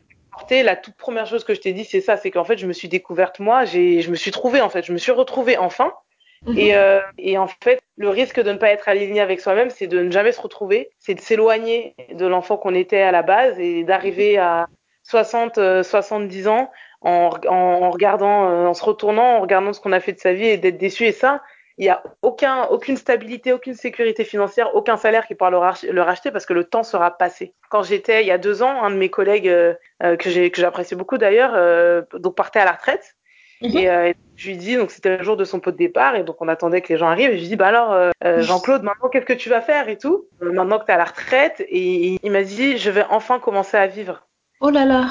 [0.52, 2.72] La toute première chose que je t'ai dit, c'est ça, c'est qu'en fait, je me
[2.72, 5.92] suis découverte moi, j'ai, je me suis trouvée en fait, je me suis retrouvée enfin.
[6.46, 6.58] Mhm.
[6.58, 9.88] Et, euh, et en fait, le risque de ne pas être aligné avec soi-même, c'est
[9.88, 13.60] de ne jamais se retrouver, c'est de s'éloigner de l'enfant qu'on était à la base
[13.60, 14.68] et d'arriver à
[15.04, 16.72] 60, euh, 70 ans
[17.02, 20.20] en, en, en regardant, euh, en se retournant, en regardant ce qu'on a fait de
[20.20, 21.04] sa vie et d'être déçu.
[21.06, 21.42] Et ça,
[21.80, 25.90] il n'y a aucun, aucune stabilité, aucune sécurité financière, aucun salaire qui pourra le, rach-
[25.90, 27.56] le racheter parce que le temps sera passé.
[27.70, 29.74] Quand j'étais il y a deux ans, un de mes collègues euh,
[30.04, 33.16] euh, que j'apprécie beaucoup d'ailleurs, euh, donc partait à la retraite.
[33.62, 33.78] Mhm.
[33.78, 36.24] Et euh, je lui dis, donc c'était le jour de son pot de départ, et
[36.24, 37.32] donc on attendait que les gens arrivent.
[37.32, 39.88] Et je lui dis, bah alors, euh, euh, Jean-Claude, maintenant qu'est-ce que tu vas faire
[39.88, 40.28] et tout?
[40.42, 41.62] Maintenant que tu es à la retraite.
[41.70, 44.28] Et il m'a dit, je vais enfin commencer à vivre.
[44.60, 45.08] Oh là là.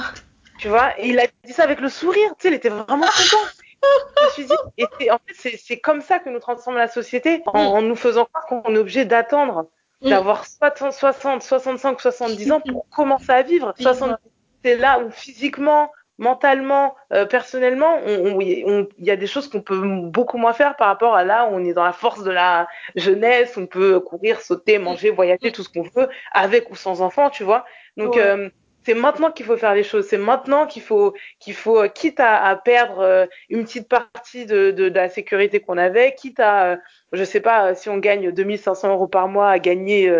[0.59, 0.91] Tu vois?
[0.99, 3.45] Et il a dit ça avec le sourire, tu sais, il était vraiment content.
[3.83, 4.53] Je me suis dit,
[4.99, 8.25] et en fait, c'est- comme ça que nous transformons la société, en, en nous faisant
[8.25, 9.67] croire qu'on est obligé d'attendre,
[10.01, 10.09] Mm.
[10.11, 13.73] d'avoir 60, 60, 65, 70 ans pour commencer à vivre.
[13.77, 13.93] Vivre.
[13.93, 14.15] 70,
[14.63, 19.49] c'est là où physiquement, mentalement, euh, personnellement, on- on- il on- y a des choses
[19.49, 22.23] qu'on peut beaucoup moins faire par rapport à là où on est dans la force
[22.23, 26.75] de la jeunesse, on peut courir, sauter, manger, voyager, tout ce qu'on veut, avec ou
[26.75, 27.65] sans enfant, tu vois.
[27.97, 28.21] Donc, Ouais.
[28.21, 28.49] euh,
[28.85, 30.07] c'est maintenant qu'il faut faire les choses.
[30.07, 34.71] C'est maintenant qu'il faut, qu'il faut, quitte à, à perdre euh, une petite partie de,
[34.71, 36.77] de, de la sécurité qu'on avait, quitte à, euh,
[37.11, 40.11] je sais pas, si on gagne 2500 euros par mois, à gagner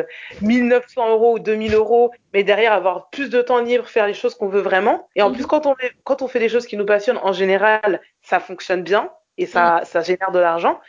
[0.41, 4.36] 1900 euros ou 2000 euros, mais derrière avoir plus de temps libre, faire les choses
[4.36, 5.07] qu'on veut vraiment.
[5.16, 5.36] Et en Mhm.
[5.36, 8.39] plus, quand on, fait- quand on fait des choses qui nous passionnent, en général, ça
[8.39, 10.80] fonctionne bien et ça, ça génère de l'argent.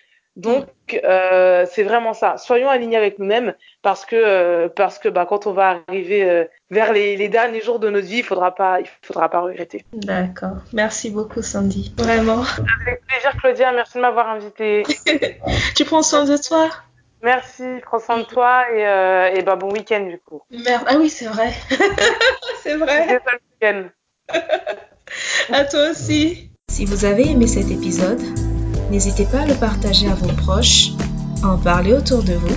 [0.40, 0.68] Donc,
[1.04, 2.38] euh, c'est vraiment ça.
[2.38, 6.44] Soyons alignés avec nous-mêmes parce que, euh, parce que bah, quand on va arriver euh,
[6.70, 9.84] vers les, les derniers jours de notre vie, il faudra pas, il faudra pas regretter.
[9.92, 10.56] D'accord.
[10.72, 11.94] Merci beaucoup, Sandy.
[11.98, 12.42] Vraiment.
[12.80, 13.72] Avec plaisir, Claudia.
[13.72, 14.82] Merci de m'avoir invitée.
[15.76, 16.70] Tu prends soin de toi?
[17.22, 17.64] Merci.
[17.82, 20.40] Prends soin de toi et, euh, et bah, bon week-end du coup.
[20.50, 20.86] Merde.
[20.86, 21.52] Ah oui, c'est vrai.
[22.62, 23.06] c'est vrai.
[23.08, 23.88] C'est ça le week-end.
[25.52, 26.50] À toi aussi.
[26.70, 28.20] Si vous avez aimé cet épisode,
[28.90, 30.90] n'hésitez pas à le partager à vos proches,
[31.42, 32.56] à en parler autour de vous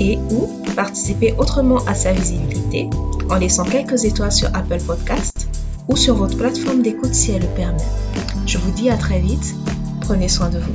[0.00, 2.88] et ou participer autrement à sa visibilité
[3.30, 5.48] en laissant quelques étoiles sur Apple Podcast
[5.88, 7.82] ou sur votre plateforme d'écoute si elle le permet.
[8.46, 9.54] Je vous dis à très vite,
[10.00, 10.74] prenez soin de vous.